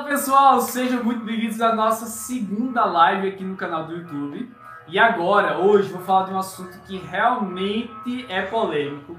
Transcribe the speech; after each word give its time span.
Fala 0.00 0.12
pessoal, 0.12 0.60
sejam 0.62 1.04
muito 1.04 1.22
bem-vindos 1.26 1.60
à 1.60 1.74
nossa 1.74 2.06
segunda 2.06 2.86
live 2.86 3.28
aqui 3.28 3.44
no 3.44 3.54
canal 3.54 3.84
do 3.84 3.96
YouTube. 3.96 4.50
E 4.88 4.98
agora, 4.98 5.58
hoje, 5.58 5.92
vou 5.92 6.00
falar 6.00 6.24
de 6.24 6.32
um 6.32 6.38
assunto 6.38 6.80
que 6.86 6.96
realmente 6.96 8.24
é 8.30 8.40
polêmico. 8.40 9.14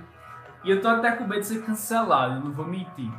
E 0.63 0.71
eu 0.71 0.81
tô 0.81 0.87
até 0.87 1.11
com 1.11 1.25
medo 1.25 1.41
de 1.41 1.45
ser 1.45 1.63
cancelado, 1.63 2.43
não 2.43 2.51
vou 2.51 2.65
mentir. 2.65 3.11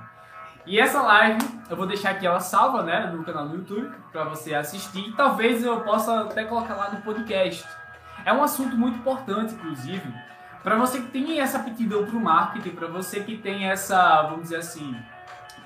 E 0.66 0.80
essa 0.80 1.02
live, 1.02 1.38
eu 1.70 1.76
vou 1.76 1.86
deixar 1.86 2.10
aqui 2.10 2.26
ela 2.26 2.40
salva, 2.40 2.82
né, 2.82 3.06
no 3.06 3.22
canal 3.22 3.48
do 3.48 3.54
YouTube, 3.54 3.94
para 4.10 4.24
você 4.24 4.54
assistir. 4.54 5.10
E 5.10 5.12
talvez 5.12 5.64
eu 5.64 5.82
possa 5.82 6.22
até 6.22 6.42
colocar 6.42 6.74
lá 6.74 6.90
no 6.90 7.00
podcast. 7.02 7.64
É 8.24 8.32
um 8.32 8.42
assunto 8.42 8.76
muito 8.76 8.98
importante, 8.98 9.54
inclusive, 9.54 10.12
para 10.64 10.74
você 10.74 11.00
que 11.00 11.12
tem 11.12 11.38
essa 11.38 11.58
aptidão 11.58 12.06
para 12.06 12.16
o 12.16 12.20
marketing, 12.20 12.70
para 12.70 12.88
você 12.88 13.20
que 13.20 13.36
tem 13.36 13.70
essa, 13.70 14.22
vamos 14.22 14.42
dizer 14.42 14.56
assim, 14.56 14.96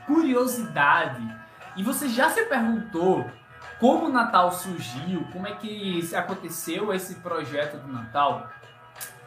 curiosidade 0.04 1.45
e 1.76 1.82
você 1.82 2.08
já 2.08 2.30
se 2.30 2.42
perguntou 2.44 3.30
como 3.78 4.06
o 4.06 4.12
Natal 4.12 4.50
surgiu? 4.52 5.26
Como 5.32 5.46
é 5.46 5.52
que 5.52 6.08
aconteceu 6.14 6.92
esse 6.92 7.16
projeto 7.16 7.76
do 7.78 7.92
Natal? 7.92 8.50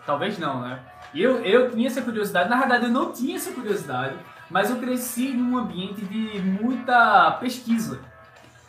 Talvez 0.06 0.40
não, 0.40 0.62
né? 0.62 0.80
Eu, 1.14 1.44
eu 1.44 1.72
tinha 1.72 1.88
essa 1.88 2.02
curiosidade, 2.02 2.50
na 2.50 2.58
verdade 2.58 2.86
eu 2.86 2.92
não 2.92 3.12
tinha 3.12 3.36
essa 3.36 3.52
curiosidade, 3.52 4.16
mas 4.50 4.70
eu 4.70 4.78
cresci 4.78 5.30
num 5.30 5.58
ambiente 5.58 6.02
de 6.02 6.40
muita 6.40 7.32
pesquisa, 7.40 8.00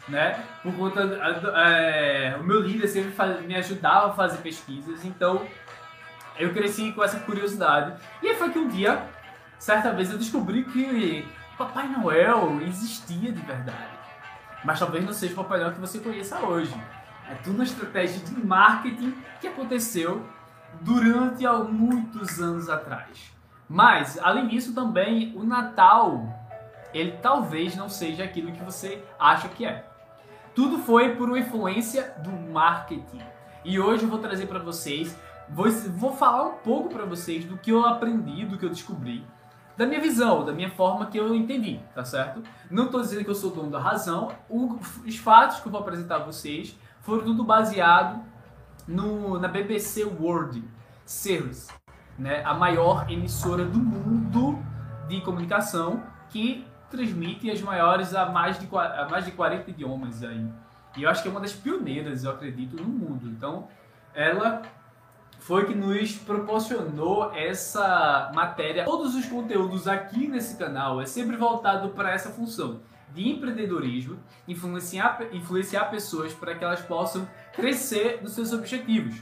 né? 0.08 0.42
Por 0.62 0.74
conta, 0.74 1.00
é, 1.00 2.36
o 2.38 2.44
meu 2.44 2.60
líder 2.60 2.88
sempre 2.88 3.12
me 3.46 3.54
ajudava 3.56 4.08
a 4.08 4.12
fazer 4.12 4.38
pesquisas, 4.38 5.04
então 5.04 5.46
eu 6.38 6.52
cresci 6.52 6.92
com 6.92 7.02
essa 7.02 7.20
curiosidade. 7.20 7.94
E 8.22 8.34
foi 8.34 8.50
que 8.50 8.58
um 8.58 8.68
dia, 8.68 9.02
certa 9.58 9.92
vez, 9.92 10.10
eu 10.10 10.18
descobri 10.18 10.64
que 10.64 11.26
Papai 11.60 11.88
Noel 11.88 12.58
existia 12.62 13.30
de 13.30 13.42
verdade. 13.42 13.92
Mas 14.64 14.78
talvez 14.78 15.04
não 15.04 15.12
seja 15.12 15.34
o 15.34 15.36
Papai 15.36 15.58
Noel 15.60 15.74
que 15.74 15.80
você 15.80 15.98
conheça 15.98 16.40
hoje. 16.40 16.74
É 17.28 17.34
tudo 17.34 17.56
uma 17.56 17.64
estratégia 17.64 18.18
de 18.24 18.34
marketing 18.34 19.14
que 19.42 19.46
aconteceu 19.46 20.26
durante 20.80 21.44
há 21.44 21.52
muitos 21.58 22.40
anos 22.40 22.70
atrás. 22.70 23.30
Mas, 23.68 24.18
além 24.22 24.48
disso, 24.48 24.74
também 24.74 25.36
o 25.36 25.44
Natal, 25.44 26.26
ele 26.94 27.18
talvez 27.20 27.76
não 27.76 27.90
seja 27.90 28.24
aquilo 28.24 28.52
que 28.52 28.64
você 28.64 29.04
acha 29.18 29.46
que 29.46 29.66
é. 29.66 29.84
Tudo 30.54 30.78
foi 30.78 31.14
por 31.14 31.28
uma 31.28 31.38
influência 31.38 32.14
do 32.22 32.30
marketing. 32.50 33.20
E 33.66 33.78
hoje 33.78 34.04
eu 34.04 34.08
vou 34.08 34.18
trazer 34.18 34.46
para 34.46 34.60
vocês, 34.60 35.14
vou, 35.46 35.70
vou 35.70 36.16
falar 36.16 36.42
um 36.42 36.54
pouco 36.54 36.88
para 36.88 37.04
vocês 37.04 37.44
do 37.44 37.58
que 37.58 37.70
eu 37.70 37.84
aprendi, 37.84 38.46
do 38.46 38.56
que 38.56 38.64
eu 38.64 38.70
descobri 38.70 39.26
da 39.80 39.86
minha 39.86 39.98
visão, 39.98 40.44
da 40.44 40.52
minha 40.52 40.68
forma 40.68 41.06
que 41.06 41.18
eu 41.18 41.34
entendi, 41.34 41.80
tá 41.94 42.04
certo? 42.04 42.42
Não 42.70 42.84
estou 42.84 43.00
dizendo 43.00 43.24
que 43.24 43.30
eu 43.30 43.34
sou 43.34 43.50
dono 43.50 43.70
da 43.70 43.80
razão, 43.80 44.30
os 44.50 45.16
fatos 45.16 45.60
que 45.60 45.68
eu 45.68 45.72
vou 45.72 45.80
apresentar 45.80 46.16
a 46.16 46.18
vocês 46.18 46.78
foram 47.00 47.24
tudo 47.24 47.42
baseado 47.42 48.22
no, 48.86 49.38
na 49.38 49.48
BBC 49.48 50.04
World 50.04 50.62
Service, 51.06 51.72
né? 52.18 52.44
a 52.44 52.52
maior 52.52 53.10
emissora 53.10 53.64
do 53.64 53.78
mundo 53.78 54.58
de 55.08 55.22
comunicação 55.22 56.02
que 56.28 56.66
transmite 56.90 57.50
as 57.50 57.62
maiores 57.62 58.14
a 58.14 58.26
mais 58.26 58.58
de, 58.58 58.68
a 58.76 59.08
mais 59.10 59.24
de 59.24 59.30
40 59.30 59.70
idiomas 59.70 60.22
aí. 60.22 60.46
E 60.94 61.04
eu 61.04 61.08
acho 61.08 61.22
que 61.22 61.28
é 61.28 61.30
uma 61.30 61.40
das 61.40 61.54
pioneiras, 61.54 62.22
eu 62.22 62.32
acredito, 62.32 62.76
no 62.76 62.86
mundo. 62.86 63.30
Então, 63.30 63.66
ela 64.12 64.60
foi 65.40 65.64
que 65.64 65.74
nos 65.74 66.12
proporcionou 66.12 67.32
essa 67.32 68.30
matéria. 68.34 68.84
Todos 68.84 69.14
os 69.14 69.24
conteúdos 69.26 69.88
aqui 69.88 70.28
nesse 70.28 70.56
canal 70.56 71.00
é 71.00 71.06
sempre 71.06 71.36
voltado 71.36 71.88
para 71.90 72.12
essa 72.12 72.30
função 72.30 72.80
de 73.12 73.28
empreendedorismo, 73.28 74.18
influenciar, 74.46 75.18
influenciar 75.32 75.86
pessoas 75.86 76.32
para 76.32 76.54
que 76.54 76.62
elas 76.62 76.82
possam 76.82 77.26
crescer 77.54 78.20
nos 78.22 78.32
seus 78.32 78.52
objetivos. 78.52 79.16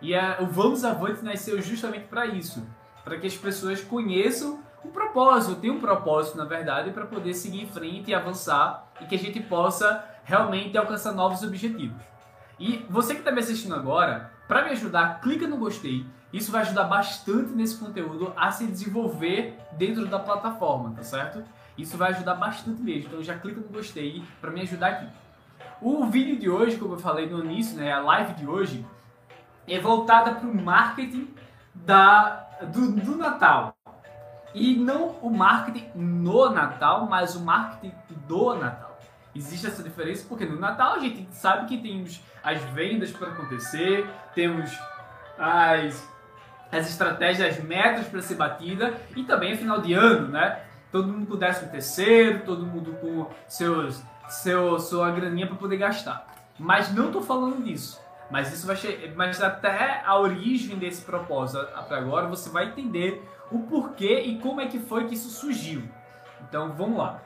E 0.00 0.14
a, 0.14 0.38
o 0.40 0.46
Vamos 0.46 0.84
Avante 0.84 1.24
nasceu 1.24 1.60
justamente 1.60 2.06
para 2.06 2.24
isso, 2.24 2.66
para 3.04 3.18
que 3.18 3.26
as 3.26 3.36
pessoas 3.36 3.82
conheçam 3.82 4.62
o 4.82 4.88
propósito, 4.88 5.60
tem 5.60 5.70
um 5.70 5.80
propósito 5.80 6.38
na 6.38 6.44
verdade, 6.44 6.92
para 6.92 7.04
poder 7.04 7.34
seguir 7.34 7.62
em 7.62 7.66
frente 7.66 8.10
e 8.10 8.14
avançar 8.14 8.90
e 9.00 9.06
que 9.06 9.14
a 9.14 9.18
gente 9.18 9.40
possa 9.40 10.04
realmente 10.24 10.78
alcançar 10.78 11.12
novos 11.12 11.42
objetivos. 11.42 12.00
E 12.58 12.86
você 12.88 13.14
que 13.14 13.20
está 13.20 13.32
me 13.32 13.40
assistindo 13.40 13.74
agora, 13.74 14.33
para 14.46 14.64
me 14.64 14.70
ajudar, 14.70 15.20
clica 15.20 15.46
no 15.46 15.56
gostei. 15.56 16.06
Isso 16.32 16.50
vai 16.50 16.62
ajudar 16.62 16.84
bastante 16.84 17.52
nesse 17.52 17.76
conteúdo 17.78 18.32
a 18.36 18.50
se 18.50 18.66
desenvolver 18.66 19.56
dentro 19.72 20.06
da 20.06 20.18
plataforma, 20.18 20.92
tá 20.96 21.02
certo? 21.02 21.44
Isso 21.78 21.96
vai 21.96 22.10
ajudar 22.10 22.34
bastante 22.34 22.82
mesmo. 22.82 23.08
Então 23.08 23.22
já 23.22 23.38
clica 23.38 23.60
no 23.60 23.68
gostei 23.68 24.22
para 24.40 24.50
me 24.50 24.60
ajudar 24.62 24.88
aqui. 24.88 25.08
O 25.80 26.06
vídeo 26.06 26.38
de 26.38 26.48
hoje, 26.48 26.76
como 26.76 26.94
eu 26.94 26.98
falei 26.98 27.28
no 27.28 27.44
início, 27.44 27.76
né, 27.76 27.92
a 27.92 28.00
live 28.00 28.34
de 28.34 28.46
hoje, 28.46 28.84
é 29.66 29.78
voltada 29.78 30.34
para 30.34 30.48
o 30.48 30.54
marketing 30.54 31.32
da, 31.74 32.48
do, 32.72 32.92
do 32.92 33.16
Natal. 33.16 33.76
E 34.54 34.76
não 34.76 35.16
o 35.20 35.30
marketing 35.30 35.90
no 35.94 36.50
Natal, 36.50 37.06
mas 37.06 37.34
o 37.34 37.40
marketing 37.40 37.94
do 38.28 38.54
Natal. 38.54 38.83
Existe 39.34 39.66
essa 39.66 39.82
diferença 39.82 40.24
porque 40.28 40.44
no 40.44 40.58
Natal 40.58 40.94
a 40.94 40.98
gente 41.00 41.26
sabe 41.32 41.66
que 41.66 41.78
temos 41.78 42.22
as 42.42 42.60
vendas 42.70 43.10
para 43.10 43.28
acontecer, 43.28 44.08
temos 44.34 44.70
as, 45.38 46.08
as 46.70 46.88
estratégias, 46.88 47.58
as 47.58 47.64
metas 47.64 48.06
para 48.06 48.22
ser 48.22 48.36
batida 48.36 48.94
e 49.16 49.24
também 49.24 49.52
é 49.52 49.56
final 49.56 49.80
de 49.80 49.92
ano, 49.92 50.28
né? 50.28 50.62
Todo 50.92 51.08
mundo 51.08 51.26
com 51.26 51.36
décimo 51.36 51.70
terceiro, 51.70 52.44
todo 52.44 52.64
mundo 52.64 52.92
com 53.00 53.28
seus, 53.48 54.00
seu, 54.28 54.78
sua 54.78 55.10
graninha 55.10 55.48
para 55.48 55.56
poder 55.56 55.78
gastar. 55.78 56.26
Mas 56.56 56.94
não 56.94 57.06
estou 57.06 57.20
falando 57.20 57.64
disso. 57.64 58.00
Mas 58.30 58.52
isso 58.52 58.66
vai 58.66 58.76
mas 59.16 59.42
até 59.42 60.02
a 60.04 60.16
origem 60.18 60.78
desse 60.78 61.02
propósito 61.02 61.66
para 61.88 61.98
agora 61.98 62.26
você 62.26 62.48
vai 62.48 62.68
entender 62.68 63.22
o 63.50 63.60
porquê 63.60 64.20
e 64.20 64.38
como 64.38 64.60
é 64.60 64.66
que 64.66 64.78
foi 64.78 65.06
que 65.06 65.14
isso 65.14 65.28
surgiu. 65.28 65.82
Então 66.48 66.72
vamos 66.72 66.98
lá. 66.98 67.20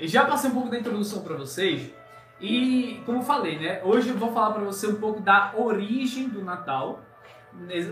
Já 0.00 0.24
passei 0.24 0.50
um 0.50 0.54
pouco 0.54 0.70
da 0.70 0.78
introdução 0.78 1.22
para 1.22 1.36
vocês 1.36 1.92
e, 2.40 3.02
como 3.04 3.22
falei, 3.22 3.58
né? 3.58 3.82
Hoje 3.84 4.08
eu 4.08 4.16
vou 4.16 4.32
falar 4.32 4.52
para 4.52 4.64
você 4.64 4.86
um 4.86 4.96
pouco 4.96 5.20
da 5.20 5.52
origem 5.54 6.28
do 6.28 6.42
Natal. 6.42 7.00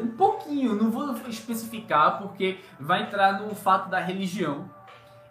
Um 0.02 0.08
pouquinho, 0.08 0.74
não 0.74 0.90
vou 0.90 1.12
especificar 1.28 2.18
porque 2.18 2.60
vai 2.80 3.02
entrar 3.02 3.40
no 3.40 3.54
fato 3.54 3.90
da 3.90 3.98
religião. 3.98 4.70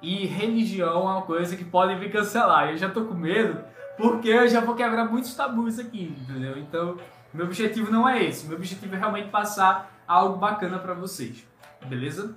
E 0.02 0.28
religião 0.28 1.10
é 1.10 1.14
uma 1.14 1.22
coisa 1.24 1.56
que 1.56 1.66
pode 1.66 1.96
me 1.96 2.10
cancelar. 2.10 2.70
Eu 2.70 2.78
já 2.78 2.90
tô 2.90 3.06
com 3.06 3.16
medo 3.16 3.60
porque 3.98 4.30
eu 4.30 4.48
já 4.48 4.60
vou 4.60 4.76
quebrar 4.76 5.06
muitos 5.06 5.34
tabus 5.34 5.80
aqui, 5.80 6.16
entendeu? 6.22 6.60
Então, 6.60 6.98
meu 7.34 7.46
objetivo 7.46 7.92
não 7.92 8.08
é 8.08 8.24
esse. 8.24 8.46
Meu 8.46 8.58
objetivo 8.58 8.94
é 8.94 9.00
realmente 9.00 9.30
passar 9.30 9.92
algo 10.08 10.38
bacana 10.38 10.78
para 10.78 10.94
vocês. 10.94 11.48
Beleza? 11.86 12.36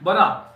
Bora 0.00 0.18
lá. 0.18 0.54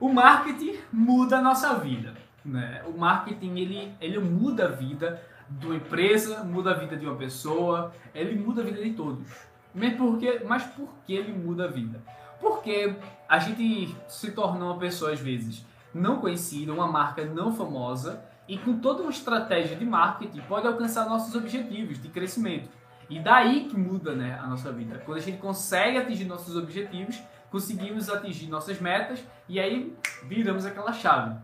O 0.00 0.08
marketing 0.08 0.78
muda 0.90 1.38
a 1.38 1.42
nossa 1.42 1.74
vida. 1.74 2.14
Né? 2.48 2.82
O 2.86 2.98
marketing 2.98 3.58
ele, 3.58 3.92
ele 4.00 4.18
muda 4.18 4.64
a 4.64 4.68
vida 4.68 5.22
de 5.48 5.66
uma 5.66 5.76
empresa, 5.76 6.44
muda 6.44 6.72
a 6.72 6.74
vida 6.74 6.96
de 6.96 7.06
uma 7.06 7.16
pessoa, 7.16 7.92
ele 8.14 8.38
muda 8.38 8.62
a 8.62 8.64
vida 8.64 8.82
de 8.82 8.92
todos. 8.92 9.26
Mas 9.74 9.94
por 9.94 10.18
que, 10.18 10.44
mas 10.44 10.64
por 10.64 10.88
que 11.06 11.14
ele 11.14 11.32
muda 11.32 11.64
a 11.64 11.68
vida? 11.68 12.02
Porque 12.40 12.94
a 13.28 13.38
gente 13.38 13.94
se 14.06 14.32
torna 14.32 14.64
uma 14.64 14.78
pessoa, 14.78 15.12
às 15.12 15.20
vezes, 15.20 15.64
não 15.94 16.18
conhecida, 16.18 16.72
uma 16.72 16.86
marca 16.86 17.24
não 17.24 17.52
famosa, 17.52 18.22
e 18.46 18.56
com 18.56 18.78
toda 18.78 19.02
uma 19.02 19.10
estratégia 19.10 19.76
de 19.76 19.84
marketing 19.84 20.40
pode 20.48 20.66
alcançar 20.66 21.06
nossos 21.06 21.34
objetivos 21.34 22.00
de 22.00 22.08
crescimento. 22.08 22.68
E 23.10 23.18
daí 23.18 23.68
que 23.68 23.76
muda 23.76 24.14
né, 24.14 24.38
a 24.42 24.46
nossa 24.46 24.72
vida. 24.72 25.02
Quando 25.04 25.18
a 25.18 25.20
gente 25.20 25.38
consegue 25.38 25.98
atingir 25.98 26.24
nossos 26.24 26.56
objetivos, 26.56 27.20
conseguimos 27.50 28.08
atingir 28.08 28.48
nossas 28.48 28.80
metas 28.80 29.22
e 29.48 29.58
aí 29.58 29.94
viramos 30.24 30.66
aquela 30.66 30.92
chave. 30.92 31.36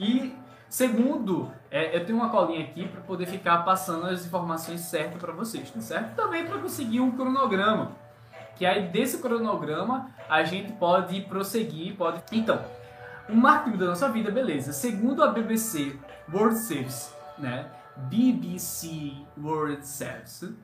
E 0.00 0.34
segundo, 0.66 1.52
é, 1.70 1.94
eu 1.94 2.06
tenho 2.06 2.18
uma 2.18 2.30
colinha 2.30 2.64
aqui 2.64 2.88
para 2.88 3.02
poder 3.02 3.26
ficar 3.26 3.58
passando 3.58 4.06
as 4.06 4.24
informações 4.24 4.80
certas 4.80 5.20
para 5.20 5.30
vocês, 5.30 5.70
tá 5.70 5.80
certo? 5.82 6.16
Também 6.16 6.46
para 6.46 6.58
conseguir 6.58 7.00
um 7.00 7.10
cronograma. 7.10 7.92
Que 8.56 8.64
aí 8.64 8.88
desse 8.88 9.18
cronograma 9.18 10.10
a 10.26 10.42
gente 10.42 10.72
pode 10.72 11.20
prosseguir, 11.22 11.96
pode. 11.96 12.22
Então, 12.32 12.64
o 13.28 13.36
marketing 13.36 13.76
da 13.76 13.86
nossa 13.86 14.08
vida, 14.08 14.30
beleza. 14.30 14.72
Segundo 14.72 15.22
a 15.22 15.28
BBC 15.28 15.94
World 16.32 16.58
Service, 16.58 17.12
né? 17.38 17.66
BBC 17.96 19.12
World 19.36 19.86
Service, 19.86 20.56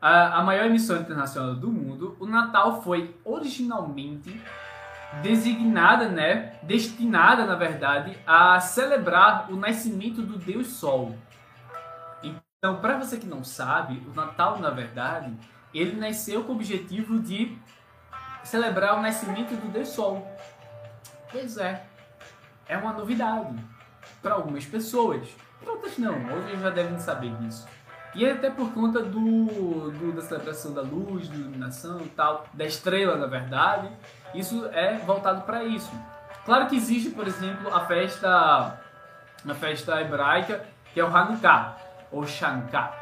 a, 0.00 0.38
a 0.38 0.42
maior 0.42 0.64
emissão 0.64 0.96
internacional 0.96 1.54
do 1.54 1.70
mundo, 1.70 2.16
o 2.18 2.26
Natal 2.26 2.80
foi 2.80 3.14
originalmente 3.24 4.40
designada, 5.22 6.08
né, 6.08 6.54
destinada, 6.62 7.44
na 7.44 7.56
verdade, 7.56 8.16
a 8.26 8.60
celebrar 8.60 9.50
o 9.50 9.56
nascimento 9.56 10.22
do 10.22 10.38
Deus 10.38 10.68
Sol. 10.68 11.16
Então, 12.22 12.80
para 12.80 12.98
você 12.98 13.16
que 13.16 13.26
não 13.26 13.42
sabe, 13.42 14.02
o 14.06 14.14
Natal, 14.14 14.58
na 14.58 14.70
verdade, 14.70 15.34
ele 15.74 15.98
nasceu 15.98 16.44
com 16.44 16.52
o 16.52 16.54
objetivo 16.54 17.18
de 17.18 17.58
celebrar 18.44 18.98
o 18.98 19.02
nascimento 19.02 19.54
do 19.56 19.68
Deus 19.68 19.88
Sol. 19.88 20.26
Pois 21.30 21.56
é, 21.56 21.84
é 22.68 22.76
uma 22.76 22.92
novidade. 22.92 23.56
para 24.22 24.34
algumas 24.34 24.64
pessoas. 24.64 25.28
Para 25.60 25.72
outras 25.72 25.98
não, 25.98 26.14
outras 26.34 26.60
já 26.60 26.70
devem 26.70 26.98
saber 26.98 27.34
disso. 27.36 27.66
E 28.14 28.28
até 28.28 28.50
por 28.50 28.72
conta 28.72 29.02
do, 29.02 29.90
do, 29.90 30.12
da 30.12 30.22
celebração 30.22 30.74
da 30.74 30.82
luz, 30.82 31.28
da 31.28 31.36
iluminação 31.36 32.00
e 32.00 32.08
tal, 32.08 32.44
da 32.52 32.64
estrela, 32.64 33.16
na 33.16 33.26
verdade, 33.26 33.88
isso 34.34 34.66
é 34.72 34.98
voltado 34.98 35.42
para 35.42 35.62
isso. 35.62 35.90
Claro 36.44 36.66
que 36.66 36.76
existe, 36.76 37.10
por 37.10 37.26
exemplo, 37.28 37.72
a 37.72 37.80
festa, 37.86 38.80
a 39.48 39.54
festa 39.54 40.00
hebraica, 40.00 40.64
que 40.92 40.98
é 40.98 41.04
o 41.04 41.16
Hanukkah, 41.16 41.76
ou 42.10 42.26
Shankar. 42.26 42.98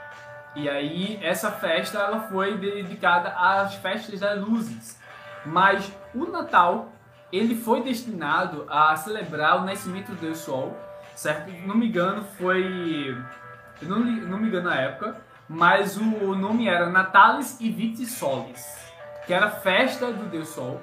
E 0.54 0.68
aí, 0.68 1.18
essa 1.22 1.50
festa 1.50 1.98
ela 1.98 2.20
foi 2.28 2.58
dedicada 2.58 3.30
às 3.30 3.74
festas 3.76 4.20
das 4.20 4.38
luzes. 4.38 5.00
Mas 5.46 5.90
o 6.14 6.26
Natal, 6.26 6.92
ele 7.32 7.54
foi 7.54 7.82
destinado 7.82 8.66
a 8.68 8.94
celebrar 8.96 9.62
o 9.62 9.64
nascimento 9.64 10.12
do 10.12 10.34
Sol, 10.34 10.76
certo? 11.14 11.50
Não 11.66 11.74
me 11.74 11.88
engano, 11.88 12.24
foi 12.36 13.16
eu 13.80 13.88
não, 13.88 14.00
não 14.00 14.38
me 14.38 14.48
engano 14.48 14.68
na 14.68 14.76
época, 14.76 15.20
mas 15.48 15.96
o 15.96 16.34
nome 16.34 16.68
era 16.68 16.90
Natalis 16.90 17.58
e 17.60 17.70
Vitis 17.70 18.12
Solis, 18.12 18.64
que 19.26 19.32
era 19.32 19.50
festa 19.50 20.12
do 20.12 20.24
Deus 20.26 20.48
Sol. 20.48 20.80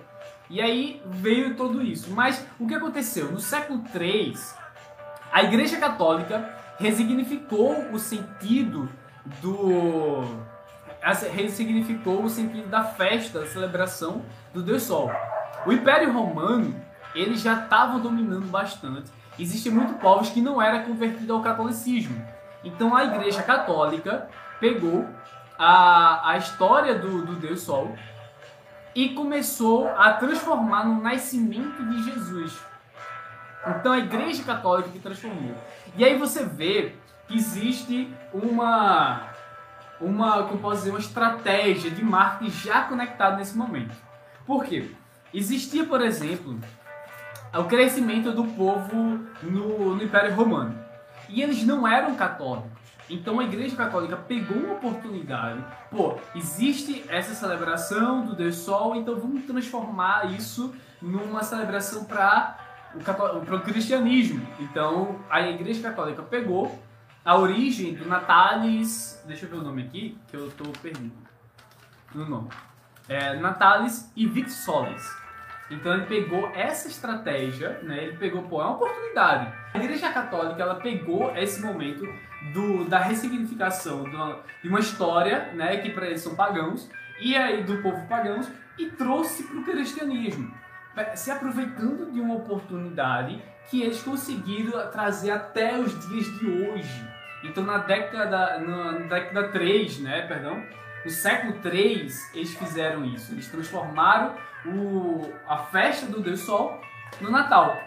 E 0.49 0.61
aí 0.61 1.01
veio 1.05 1.55
tudo 1.55 1.81
isso. 1.81 2.11
Mas 2.11 2.45
o 2.59 2.67
que 2.67 2.75
aconteceu? 2.75 3.31
No 3.31 3.39
século 3.39 3.83
III, 3.93 4.33
a 5.31 5.43
Igreja 5.43 5.77
Católica 5.77 6.49
resignificou 6.79 7.91
o 7.91 7.99
sentido 7.99 8.89
do 9.41 10.23
resignificou 11.31 12.23
o 12.23 12.29
sentido 12.29 12.67
da 12.67 12.83
festa, 12.83 13.41
da 13.41 13.45
celebração 13.45 14.23
do 14.51 14.63
Deus 14.63 14.83
Sol. 14.83 15.11
O 15.65 15.71
Império 15.71 16.11
Romano, 16.11 16.75
ele 17.13 17.35
já 17.35 17.63
estava 17.63 17.99
dominando 17.99 18.47
bastante. 18.47 19.11
Existem 19.37 19.71
muitos 19.71 19.97
povos 19.97 20.29
que 20.29 20.41
não 20.41 20.59
eram 20.59 20.83
convertidos 20.83 21.29
ao 21.29 21.43
catolicismo. 21.43 22.19
Então 22.65 22.95
a 22.95 23.05
Igreja 23.05 23.43
Católica 23.43 24.27
pegou 24.59 25.07
a, 25.57 26.31
a 26.31 26.37
história 26.37 26.95
do, 26.95 27.25
do 27.25 27.35
Deus 27.35 27.61
Sol 27.61 27.95
e 28.95 29.09
começou 29.09 29.87
a 29.89 30.13
transformar 30.13 30.85
no 30.85 31.01
nascimento 31.01 31.85
de 31.85 32.03
Jesus. 32.03 32.59
Então 33.67 33.93
a 33.93 33.99
Igreja 33.99 34.43
Católica 34.43 34.89
que 34.89 34.99
transformou. 34.99 35.55
E 35.95 36.03
aí 36.03 36.17
você 36.17 36.43
vê 36.43 36.95
que 37.27 37.35
existe 37.35 38.11
uma 38.33 39.33
uma, 39.99 40.43
como 40.43 40.59
posso 40.59 40.79
dizer, 40.79 40.89
uma 40.89 40.99
estratégia 40.99 41.89
de 41.89 42.03
marketing 42.03 42.51
já 42.51 42.81
conectada 42.81 43.37
nesse 43.37 43.57
momento. 43.57 43.95
Por 44.45 44.65
quê? 44.65 44.91
Existia, 45.33 45.85
por 45.85 46.01
exemplo, 46.01 46.59
o 47.53 47.63
crescimento 47.63 48.31
do 48.31 48.43
povo 48.43 49.19
no, 49.41 49.95
no 49.95 50.03
Império 50.03 50.35
Romano. 50.35 50.84
E 51.29 51.41
eles 51.41 51.63
não 51.63 51.87
eram 51.87 52.15
católicos. 52.15 52.71
Então 53.09 53.39
a 53.39 53.43
Igreja 53.43 53.75
Católica 53.75 54.17
pegou 54.17 54.57
uma 54.57 54.73
oportunidade. 54.73 55.63
Pô, 55.91 56.17
existe 56.33 57.05
essa 57.07 57.35
celebração 57.35 58.25
do 58.25 58.35
Deus 58.35 58.55
Sol, 58.55 58.95
então 58.95 59.15
vamos 59.19 59.45
transformar 59.45 60.31
isso 60.33 60.73
numa 61.01 61.43
celebração 61.43 62.05
para 62.05 62.57
o, 62.95 63.55
o 63.55 63.61
cristianismo. 63.61 64.45
Então 64.59 65.19
a 65.29 65.41
Igreja 65.41 65.81
Católica 65.81 66.23
pegou 66.23 66.79
a 67.23 67.37
origem 67.37 67.93
do 67.93 68.07
Natalis. 68.07 69.21
Deixa 69.27 69.45
eu 69.45 69.49
ver 69.49 69.57
o 69.57 69.63
nome 69.63 69.83
aqui, 69.83 70.17
que 70.27 70.35
eu 70.35 70.47
estou 70.47 70.67
perdido 70.81 71.13
no 72.13 72.27
nome. 72.27 72.49
É, 73.07 73.35
Natalis 73.35 74.11
e 74.15 74.25
Vix 74.25 74.53
Solis. 74.65 75.24
Então 75.69 75.93
ele 75.93 76.05
pegou 76.05 76.51
essa 76.53 76.87
estratégia, 76.87 77.79
né? 77.81 78.03
Ele 78.03 78.17
pegou, 78.17 78.43
pô, 78.43 78.61
é 78.61 78.65
uma 78.65 78.75
oportunidade. 78.75 79.51
A 79.73 79.77
Igreja 79.77 80.11
Católica, 80.11 80.61
ela 80.61 80.75
pegou 80.75 81.35
esse 81.35 81.61
momento 81.61 82.07
do, 82.53 82.85
da 82.85 82.99
ressignificação 82.99 84.03
de 84.61 84.69
uma 84.69 84.79
história, 84.79 85.51
né, 85.53 85.77
que 85.77 85.89
para 85.89 86.07
eles 86.07 86.21
são 86.21 86.35
pagãos, 86.35 86.89
e 87.19 87.35
aí 87.35 87.63
do 87.63 87.81
povo 87.81 88.07
pagãos, 88.07 88.47
e 88.77 88.87
trouxe 88.87 89.43
para 89.43 89.57
o 89.57 89.63
cristianismo, 89.63 90.53
se 91.15 91.31
aproveitando 91.31 92.11
de 92.11 92.19
uma 92.19 92.35
oportunidade 92.35 93.41
que 93.69 93.81
eles 93.81 94.01
conseguiram 94.03 94.91
trazer 94.91 95.31
até 95.31 95.77
os 95.77 96.07
dias 96.07 96.25
de 96.39 96.47
hoje. 96.47 97.07
Então 97.43 97.63
na 97.63 97.79
década, 97.79 98.59
na 98.59 98.91
década 99.07 99.49
3, 99.49 99.99
né, 99.99 100.27
perdão, 100.27 100.63
no 101.05 101.11
século 101.11 101.53
3 101.61 102.31
eles 102.33 102.53
fizeram 102.55 103.05
isso, 103.05 103.31
eles 103.31 103.47
transformaram 103.47 104.33
o, 104.65 105.31
a 105.47 105.59
festa 105.59 106.07
do 106.07 106.19
Deus 106.19 106.39
Sol 106.39 106.81
no 107.21 107.29
Natal. 107.29 107.79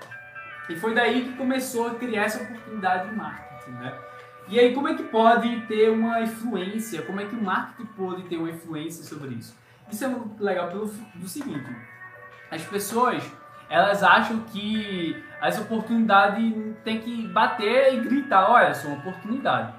E 0.69 0.77
foi 0.77 0.95
daí 0.95 1.25
que 1.25 1.37
começou 1.37 1.89
a 1.89 1.95
criar 1.97 2.25
essa 2.25 2.43
oportunidade 2.43 3.09
de 3.09 3.17
marketing, 3.17 3.71
né? 3.73 3.99
E 4.47 4.61
aí 4.61 4.73
como 4.73 4.87
é 4.87 4.95
que 4.95 5.03
pode 5.03 5.63
ter 5.63 5.91
uma 5.91 6.21
influência, 6.21 7.03
como 7.03 7.21
é 7.21 7.27
que 7.27 7.35
o 7.35 7.43
marketing 7.43 7.87
pode 7.97 8.23
ter 8.23 8.37
uma 8.37 8.51
influência 8.51 9.03
sobre 9.03 9.35
isso? 9.35 9.57
Isso 9.91 10.05
é 10.05 10.09
muito 10.09 10.43
legal 10.43 10.69
pelo 10.69 10.87
do 10.87 11.29
seguinte, 11.29 11.69
as 12.51 12.63
pessoas 12.63 13.23
elas 13.69 14.03
acham 14.03 14.41
que 14.45 15.23
as 15.41 15.59
oportunidades 15.59 16.55
tem 16.85 17.01
que 17.01 17.27
bater 17.29 17.95
e 17.95 18.01
gritar, 18.01 18.51
olha, 18.51 18.73
são 18.73 18.95
oportunidade. 18.95 19.75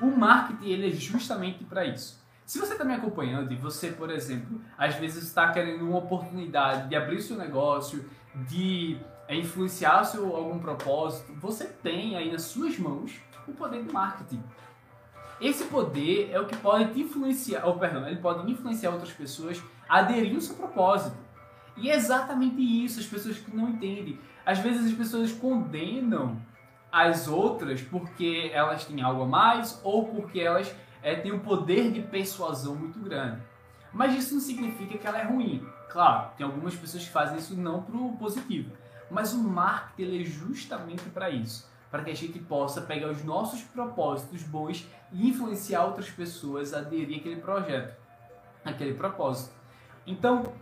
O 0.00 0.06
marketing 0.06 0.68
ele 0.68 0.88
é 0.88 0.90
justamente 0.90 1.62
para 1.64 1.84
isso. 1.84 2.21
Se 2.44 2.58
você 2.58 2.72
está 2.72 2.84
me 2.84 2.94
acompanhando 2.94 3.52
e 3.52 3.56
você, 3.56 3.88
por 3.88 4.10
exemplo, 4.10 4.60
às 4.76 4.94
vezes 4.96 5.24
está 5.24 5.52
querendo 5.52 5.88
uma 5.88 5.98
oportunidade 5.98 6.88
de 6.88 6.96
abrir 6.96 7.20
seu 7.20 7.36
negócio, 7.36 8.04
de 8.34 8.98
eh, 9.28 9.36
influenciar 9.36 10.04
seu 10.04 10.34
algum 10.34 10.58
propósito, 10.58 11.32
você 11.34 11.66
tem 11.66 12.16
aí 12.16 12.30
nas 12.30 12.42
suas 12.42 12.78
mãos 12.78 13.20
o 13.46 13.52
poder 13.52 13.82
do 13.82 13.92
marketing. 13.92 14.42
Esse 15.40 15.64
poder 15.64 16.30
é 16.32 16.38
o 16.38 16.46
que 16.46 16.56
pode 16.56 16.92
te 16.92 17.00
influenciar, 17.00 17.66
ou 17.66 17.78
perdão, 17.78 18.06
ele 18.06 18.20
pode 18.20 18.50
influenciar 18.50 18.90
outras 18.90 19.12
pessoas 19.12 19.62
a 19.88 19.98
aderir 19.98 20.34
ao 20.34 20.40
seu 20.40 20.54
propósito. 20.54 21.16
E 21.76 21.90
é 21.90 21.96
exatamente 21.96 22.60
isso, 22.60 23.00
as 23.00 23.06
pessoas 23.06 23.38
que 23.38 23.54
não 23.56 23.70
entendem. 23.70 24.18
Às 24.44 24.58
vezes 24.58 24.86
as 24.86 24.96
pessoas 24.96 25.32
condenam 25.32 26.40
as 26.90 27.26
outras 27.26 27.80
porque 27.80 28.50
elas 28.52 28.84
têm 28.84 29.00
algo 29.00 29.22
a 29.22 29.26
mais 29.26 29.80
ou 29.82 30.06
porque 30.08 30.38
elas 30.38 30.72
é, 31.02 31.16
tem 31.16 31.32
um 31.32 31.40
poder 31.40 31.90
de 31.90 32.00
persuasão 32.02 32.74
muito 32.74 32.98
grande. 33.00 33.42
Mas 33.92 34.14
isso 34.14 34.34
não 34.34 34.40
significa 34.40 34.96
que 34.96 35.06
ela 35.06 35.18
é 35.18 35.24
ruim. 35.24 35.66
Claro, 35.90 36.30
tem 36.36 36.46
algumas 36.46 36.74
pessoas 36.74 37.04
que 37.04 37.10
fazem 37.10 37.38
isso 37.38 37.54
não 37.56 37.82
para 37.82 37.96
o 37.96 38.16
positivo. 38.16 38.70
Mas 39.10 39.34
o 39.34 39.42
marketing 39.42 40.22
é 40.22 40.24
justamente 40.24 41.02
para 41.10 41.28
isso. 41.28 41.70
Para 41.90 42.02
que 42.02 42.10
a 42.10 42.16
gente 42.16 42.38
possa 42.38 42.80
pegar 42.80 43.10
os 43.10 43.22
nossos 43.22 43.60
propósitos 43.62 44.42
bons 44.42 44.88
e 45.12 45.28
influenciar 45.28 45.84
outras 45.84 46.08
pessoas 46.08 46.72
a 46.72 46.78
aderir 46.78 47.18
àquele 47.18 47.36
projeto, 47.36 47.94
aquele 48.64 48.94
propósito. 48.94 49.54
Então, 50.06 50.54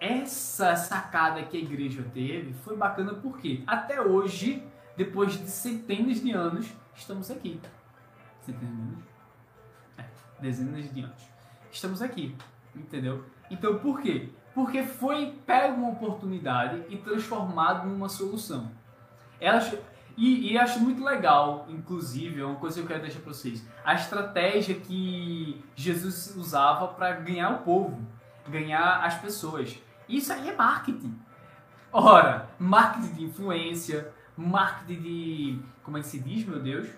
essa 0.00 0.74
sacada 0.74 1.44
que 1.44 1.56
a 1.56 1.60
igreja 1.60 2.04
teve 2.12 2.52
foi 2.54 2.76
bacana 2.76 3.14
porque 3.14 3.62
até 3.66 4.00
hoje, 4.00 4.66
depois 4.96 5.38
de 5.38 5.48
centenas 5.48 6.20
de 6.20 6.32
anos, 6.32 6.66
estamos 6.96 7.30
aqui. 7.30 7.60
Centenas 8.44 8.74
de 8.74 8.82
anos? 8.82 9.13
Dezenas 10.40 10.92
de 10.92 11.00
anos. 11.00 11.22
Estamos 11.70 12.02
aqui, 12.02 12.36
entendeu? 12.74 13.24
Então 13.50 13.78
por 13.78 14.00
quê? 14.00 14.30
Porque 14.54 14.82
foi 14.82 15.34
pego 15.44 15.74
uma 15.74 15.90
oportunidade 15.90 16.82
e 16.88 16.96
transformado 16.96 17.88
numa 17.88 18.08
solução. 18.08 18.70
Elas, 19.40 19.76
e, 20.16 20.52
e 20.52 20.58
acho 20.58 20.78
muito 20.80 21.02
legal, 21.02 21.66
inclusive, 21.68 22.40
é 22.40 22.44
uma 22.44 22.54
coisa 22.56 22.76
que 22.76 22.82
eu 22.82 22.86
quero 22.86 23.02
deixar 23.02 23.20
para 23.20 23.32
vocês, 23.32 23.66
a 23.84 23.94
estratégia 23.94 24.76
que 24.76 25.60
Jesus 25.74 26.34
usava 26.36 26.88
para 26.88 27.12
ganhar 27.12 27.50
o 27.50 27.58
povo, 27.58 28.00
ganhar 28.48 29.04
as 29.04 29.14
pessoas. 29.18 29.76
Isso 30.08 30.32
aí 30.32 30.48
é 30.48 30.54
marketing. 30.54 31.18
Ora, 31.92 32.48
marketing 32.58 33.14
de 33.14 33.24
influência, 33.24 34.12
marketing 34.36 35.00
de. 35.00 35.58
Como 35.82 35.98
é 35.98 36.00
que 36.00 36.06
se 36.06 36.20
diz, 36.20 36.44
meu 36.44 36.60
Deus? 36.60 36.88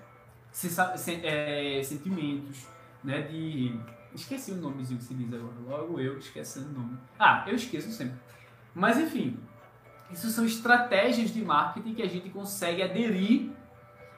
É, 1.23 1.83
sentimentos, 1.85 2.66
né, 3.06 3.22
de... 3.22 3.78
Esqueci 4.14 4.50
o 4.52 4.56
nomezinho 4.56 4.98
que 4.98 5.04
se 5.04 5.14
diz 5.14 5.32
agora, 5.32 5.54
logo 5.66 6.00
eu 6.00 6.18
esquecendo 6.18 6.70
o 6.70 6.72
nome. 6.72 6.98
Ah, 7.18 7.44
eu 7.46 7.54
esqueço 7.54 7.90
sempre. 7.92 8.18
Mas 8.75 8.98
enfim, 8.98 9.38
isso 10.10 10.28
são 10.30 10.44
estratégias 10.44 11.30
de 11.30 11.42
marketing 11.42 11.94
que 11.94 12.02
a 12.02 12.08
gente 12.08 12.30
consegue 12.30 12.82
aderir 12.82 13.50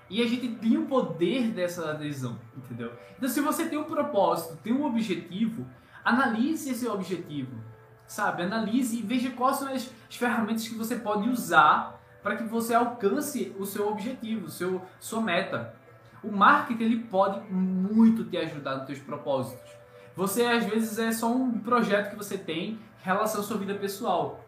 e 0.08 0.22
a 0.22 0.26
gente 0.26 0.48
tem 0.48 0.78
o 0.78 0.86
poder 0.86 1.50
dessa 1.50 1.90
adesão, 1.90 2.38
entendeu? 2.56 2.92
Então 3.16 3.28
se 3.28 3.40
você 3.40 3.68
tem 3.68 3.78
um 3.78 3.84
propósito, 3.84 4.56
tem 4.62 4.72
um 4.72 4.84
objetivo, 4.84 5.66
analise 6.04 6.70
esse 6.70 6.86
objetivo, 6.86 7.56
sabe? 8.06 8.42
Analise 8.42 8.98
e 8.98 9.02
veja 9.02 9.30
quais 9.30 9.56
são 9.56 9.68
as, 9.68 9.90
ferramentas 10.10 10.66
que 10.66 10.74
você 10.74 10.96
pode 10.96 11.28
usar 11.28 12.00
para 12.22 12.36
que 12.36 12.44
você 12.44 12.74
alcance 12.74 13.54
o 13.58 13.66
seu 13.66 13.88
objetivo, 13.88 14.48
seu, 14.48 14.80
sua 14.98 15.20
meta. 15.20 15.74
O 16.22 16.30
marketing 16.30 16.84
ele 16.84 16.98
pode 17.04 17.40
muito 17.52 18.24
te 18.24 18.36
ajudar 18.36 18.76
nos 18.76 18.86
teus 18.86 18.98
propósitos. 18.98 19.70
Você 20.16 20.44
às 20.44 20.64
vezes 20.64 20.98
é 20.98 21.12
só 21.12 21.32
um 21.32 21.60
projeto 21.60 22.10
que 22.10 22.16
você 22.16 22.36
tem 22.36 22.70
em 22.70 22.80
relação 23.02 23.40
à 23.40 23.44
sua 23.44 23.56
vida 23.56 23.74
pessoal. 23.74 24.44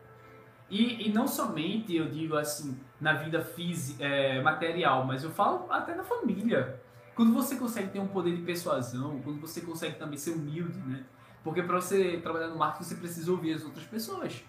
E, 0.69 1.09
e 1.09 1.12
não 1.12 1.27
somente, 1.27 1.95
eu 1.95 2.09
digo 2.09 2.37
assim, 2.37 2.79
na 3.00 3.12
vida 3.15 3.41
física, 3.41 4.05
é, 4.05 4.41
material, 4.41 5.05
mas 5.05 5.25
eu 5.25 5.31
falo 5.31 5.67
até 5.71 5.95
na 5.95 6.05
família. 6.05 6.81
Quando 7.15 7.33
você 7.33 7.57
consegue 7.57 7.91
ter 7.91 7.99
um 7.99 8.07
poder 8.07 8.35
de 8.37 8.43
persuasão, 8.43 9.21
quando 9.23 9.41
você 9.41 9.61
consegue 9.61 9.97
também 9.97 10.17
ser 10.17 10.31
humilde, 10.31 10.79
né? 10.81 11.05
Porque 11.43 11.62
para 11.62 11.81
você 11.81 12.19
trabalhar 12.19 12.49
no 12.49 12.57
marketing, 12.57 12.85
você 12.85 12.95
precisa 12.95 13.31
ouvir 13.31 13.55
as 13.55 13.65
outras 13.65 13.85
pessoas. 13.85 14.45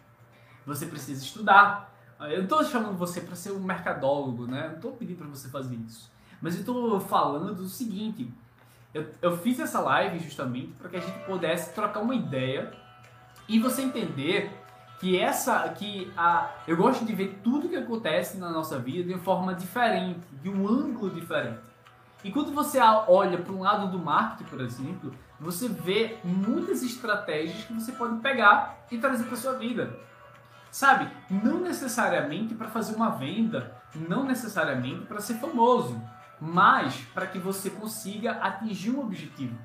Você 0.66 0.86
precisa 0.86 1.24
estudar. 1.24 1.92
Eu 2.20 2.38
não 2.38 2.44
estou 2.44 2.64
chamando 2.64 2.98
você 2.98 3.22
para 3.22 3.36
ser 3.36 3.52
um 3.52 3.60
mercadólogo, 3.60 4.46
né? 4.46 4.66
Eu 4.66 4.70
não 4.70 4.76
estou 4.76 4.92
pedindo 4.94 5.18
para 5.18 5.28
você 5.28 5.50
fazer 5.50 5.76
isso. 5.76 6.12
Mas 6.42 6.56
eu 6.56 6.62
estou 6.62 7.00
falando 7.00 7.54
do 7.54 7.68
seguinte. 7.68 8.32
Eu, 8.94 9.06
eu 9.22 9.38
fiz 9.38 9.60
essa 9.60 9.80
live 9.80 10.20
justamente 10.20 10.74
para 10.74 10.90
que 10.90 10.98
a 10.98 11.00
gente 11.00 11.20
pudesse 11.26 11.74
trocar 11.74 12.02
uma 12.02 12.16
ideia 12.16 12.74
e 13.48 13.60
você 13.60 13.82
entender 13.84 14.52
que 15.00 15.18
essa 15.18 15.68
que 15.70 16.12
a 16.16 16.50
eu 16.68 16.78
gosto 16.78 17.06
de 17.06 17.14
ver 17.14 17.40
tudo 17.44 17.70
que 17.70 17.76
acontece 17.76 18.38
na 18.38 18.50
nossa 18.50 18.78
vida 18.78 19.08
de 19.08 19.14
uma 19.14 19.24
forma 19.24 19.54
diferente, 19.54 20.22
de 20.42 20.50
um 20.50 20.68
ângulo 20.68 21.10
diferente. 21.10 21.60
E 22.24 22.32
quando 22.32 22.54
você 22.54 22.80
olha 22.80 23.40
para 23.40 23.52
um 23.52 23.62
lado 23.62 23.88
do 23.88 23.98
marketing, 23.98 24.50
por 24.50 24.62
exemplo, 24.62 25.12
você 25.40 25.68
vê 25.68 26.18
muitas 26.24 26.84
estratégias 26.84 27.64
que 27.64 27.74
você 27.74 27.92
pode 27.94 28.20
pegar 28.20 28.86
e 28.92 28.98
trazer 29.00 29.24
para 29.24 29.36
sua 29.36 29.54
vida. 29.54 29.92
Sabe? 30.70 31.10
Não 31.30 31.60
necessariamente 31.60 32.54
para 32.54 32.68
fazer 32.68 32.96
uma 32.96 33.10
venda, 33.10 33.76
não 33.96 34.24
necessariamente 34.24 35.06
para 35.06 35.20
ser 35.20 35.36
famoso, 35.36 36.00
mas 36.42 36.96
para 37.14 37.28
que 37.28 37.38
você 37.38 37.70
consiga 37.70 38.32
atingir 38.32 38.90
um 38.90 39.02
objetivo. 39.02 39.56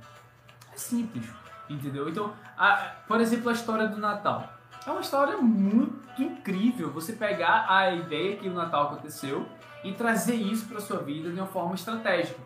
É 0.70 0.76
simples, 0.76 1.26
entendeu? 1.70 2.06
Então, 2.06 2.34
a, 2.58 2.92
por 3.08 3.18
exemplo, 3.18 3.48
a 3.48 3.52
história 3.54 3.88
do 3.88 3.96
Natal. 3.96 4.52
É 4.86 4.90
uma 4.90 5.00
história 5.00 5.38
muito 5.38 6.22
incrível 6.22 6.92
você 6.92 7.14
pegar 7.14 7.66
a 7.68 7.92
ideia 7.92 8.36
que 8.36 8.48
o 8.48 8.52
Natal 8.52 8.88
aconteceu 8.88 9.48
e 9.82 9.92
trazer 9.92 10.34
isso 10.34 10.66
para 10.66 10.80
sua 10.80 10.98
vida 10.98 11.30
de 11.30 11.40
uma 11.40 11.46
forma 11.46 11.74
estratégica. 11.74 12.38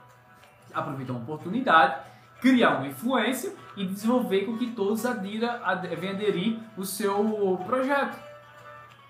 Aproveitar 0.72 1.12
uma 1.12 1.22
oportunidade, 1.22 2.00
criar 2.40 2.76
uma 2.76 2.86
influência 2.86 3.52
e 3.76 3.84
desenvolver 3.84 4.46
com 4.46 4.56
que 4.56 4.70
todos 4.70 5.04
adira, 5.04 5.60
ad, 5.64 5.86
venham 5.96 6.14
aderir 6.14 6.58
o 6.76 6.84
seu 6.84 7.60
projeto. 7.66 8.16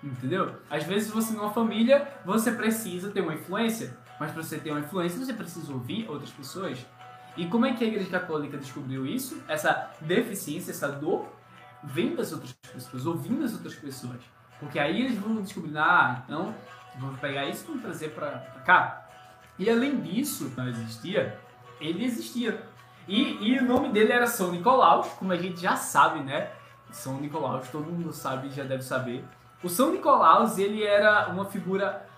Entendeu? 0.03 0.55
Às 0.69 0.83
vezes 0.83 1.11
você 1.11 1.33
numa 1.33 1.51
família, 1.51 2.07
você 2.25 2.51
precisa 2.51 3.11
ter 3.11 3.21
uma 3.21 3.35
influência, 3.35 3.95
mas 4.21 4.31
para 4.33 4.43
você 4.43 4.59
ter 4.59 4.69
uma 4.69 4.81
influência, 4.81 5.17
você 5.17 5.33
precisa 5.33 5.73
ouvir 5.73 6.07
outras 6.07 6.29
pessoas. 6.29 6.77
E 7.35 7.47
como 7.47 7.65
é 7.65 7.73
que 7.73 7.83
a 7.83 7.87
Igreja 7.87 8.07
Católica 8.07 8.55
descobriu 8.55 9.03
isso? 9.03 9.41
Essa 9.47 9.89
deficiência, 9.99 10.69
essa 10.69 10.89
dor, 10.89 11.25
vem 11.83 12.13
das 12.13 12.31
outras 12.31 12.53
pessoas, 12.71 13.07
ouvindo 13.07 13.43
as 13.43 13.53
outras 13.53 13.73
pessoas. 13.73 14.21
Porque 14.59 14.77
aí 14.77 15.01
eles 15.01 15.17
vão 15.17 15.41
descobrir, 15.41 15.75
ah, 15.75 16.21
então 16.23 16.53
vamos 16.99 17.19
pegar 17.19 17.47
isso 17.47 17.63
e 17.63 17.67
vamos 17.69 17.81
trazer 17.81 18.09
para 18.09 18.29
cá. 18.63 19.07
E 19.57 19.67
além 19.67 19.99
disso, 19.99 20.53
não 20.55 20.67
existia, 20.67 21.39
ele 21.79 22.05
existia. 22.05 22.63
E, 23.07 23.23
e 23.41 23.57
o 23.57 23.65
nome 23.65 23.89
dele 23.89 24.11
era 24.11 24.27
São 24.27 24.51
Nicolau, 24.51 25.01
como 25.17 25.31
a 25.31 25.37
gente 25.37 25.59
já 25.59 25.75
sabe, 25.75 26.19
né? 26.19 26.51
São 26.91 27.19
Nicolau, 27.19 27.59
todo 27.71 27.91
mundo 27.91 28.13
sabe, 28.13 28.51
já 28.51 28.63
deve 28.63 28.83
saber. 28.83 29.25
O 29.63 29.67
São 29.67 29.91
Nicolau, 29.91 30.45
ele 30.59 30.83
era 30.83 31.27
uma 31.29 31.45
figura. 31.45 32.10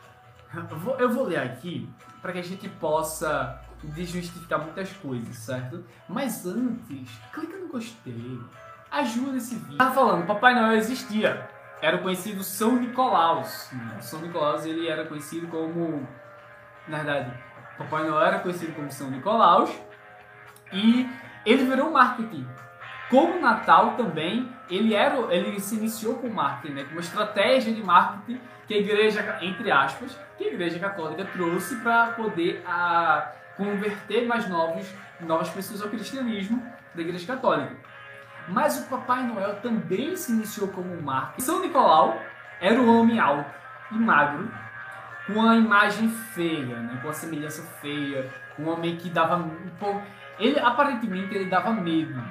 Eu 0.99 1.09
vou 1.09 1.25
ler 1.25 1.39
aqui 1.39 1.89
para 2.21 2.31
que 2.31 2.39
a 2.39 2.43
gente 2.43 2.69
possa 2.69 3.59
desjustificar 3.83 4.59
muitas 4.59 4.91
coisas, 4.93 5.35
certo? 5.35 5.83
Mas 6.07 6.45
antes, 6.45 7.09
clica 7.33 7.57
no 7.57 7.67
gostei, 7.67 8.39
ajuda 8.91 9.37
esse 9.37 9.55
vídeo. 9.55 9.77
Tava 9.77 9.93
falando, 9.93 10.25
Papai 10.25 10.55
Noel 10.55 10.77
existia. 10.77 11.49
Era 11.81 11.97
conhecido 11.97 12.43
São 12.43 12.77
Nicolaus. 12.77 13.69
São 13.99 14.21
Nicolaus 14.21 14.65
ele 14.65 14.87
era 14.87 15.05
conhecido 15.05 15.47
como, 15.47 16.07
na 16.87 16.97
verdade, 16.97 17.33
Papai 17.77 18.07
Noel 18.07 18.25
era 18.25 18.39
conhecido 18.39 18.73
como 18.73 18.91
São 18.91 19.09
Nicolaus 19.09 19.69
e 20.71 21.09
ele 21.45 21.65
virou 21.65 21.91
marketing. 21.91 22.47
Como 23.09 23.37
o 23.37 23.41
Natal 23.41 23.91
também, 23.95 24.51
ele 24.69 24.93
era, 24.93 25.17
ele 25.33 25.59
se 25.59 25.75
iniciou 25.75 26.15
com 26.15 26.29
marketing, 26.29 26.73
né, 26.73 26.83
com 26.83 26.91
uma 26.91 27.01
estratégia 27.01 27.73
de 27.73 27.83
marketing 27.83 28.39
que 28.67 28.73
a 28.73 28.77
igreja, 28.77 29.37
entre 29.41 29.69
aspas, 29.71 30.17
que 30.37 30.45
a 30.45 30.47
igreja 30.47 30.79
católica 30.79 31.25
trouxe 31.25 31.75
para 31.77 32.07
poder 32.13 32.63
a, 32.65 33.31
converter 33.57 34.25
mais 34.25 34.47
novos, 34.47 34.87
novas 35.19 35.49
pessoas 35.49 35.81
ao 35.81 35.89
cristianismo 35.89 36.63
da 36.95 37.01
igreja 37.01 37.27
católica. 37.27 37.75
Mas 38.47 38.79
o 38.79 38.89
Papai 38.89 39.23
Noel 39.23 39.55
também 39.57 40.15
se 40.15 40.31
iniciou 40.31 40.69
como 40.69 41.01
marketing. 41.01 41.41
São 41.41 41.61
Nicolau 41.61 42.17
era 42.59 42.81
um 42.81 42.99
homem 42.99 43.19
alto 43.19 43.49
e 43.91 43.95
magro, 43.95 44.51
com 45.27 45.33
uma 45.33 45.55
imagem 45.55 46.09
feia, 46.09 46.77
né, 46.77 46.97
com 47.01 47.07
uma 47.07 47.13
semelhança 47.13 47.63
feia, 47.79 48.31
um 48.57 48.67
homem 48.69 48.95
que 48.95 49.09
dava 49.09 49.35
um 49.37 49.69
pouco 49.79 50.01
ele 50.39 50.59
aparentemente 50.59 51.33
ele 51.35 51.45
dava 51.45 51.71
medo. 51.71 52.21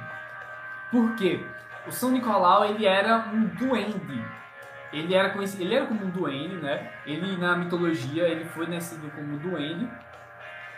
Por 0.93 1.17
quê? 1.17 1.41
O 1.87 1.91
São 1.91 2.11
Nicolau 2.11 2.65
ele 2.65 2.87
era 2.87 3.27
um 3.33 3.47
duende. 3.47 4.25
Ele 4.93 5.15
era 5.15 5.31
conhecido, 5.31 5.63
ele 5.63 5.75
era 5.75 5.87
como 5.87 6.05
um 6.05 6.11
duende, 6.11 6.55
né? 6.57 6.93
Ele 7.07 7.37
na 7.39 7.57
mitologia 7.57 8.29
ele 8.29 8.45
foi 8.45 8.67
nascido 8.67 9.11
como 9.13 9.39
duende. 9.39 9.89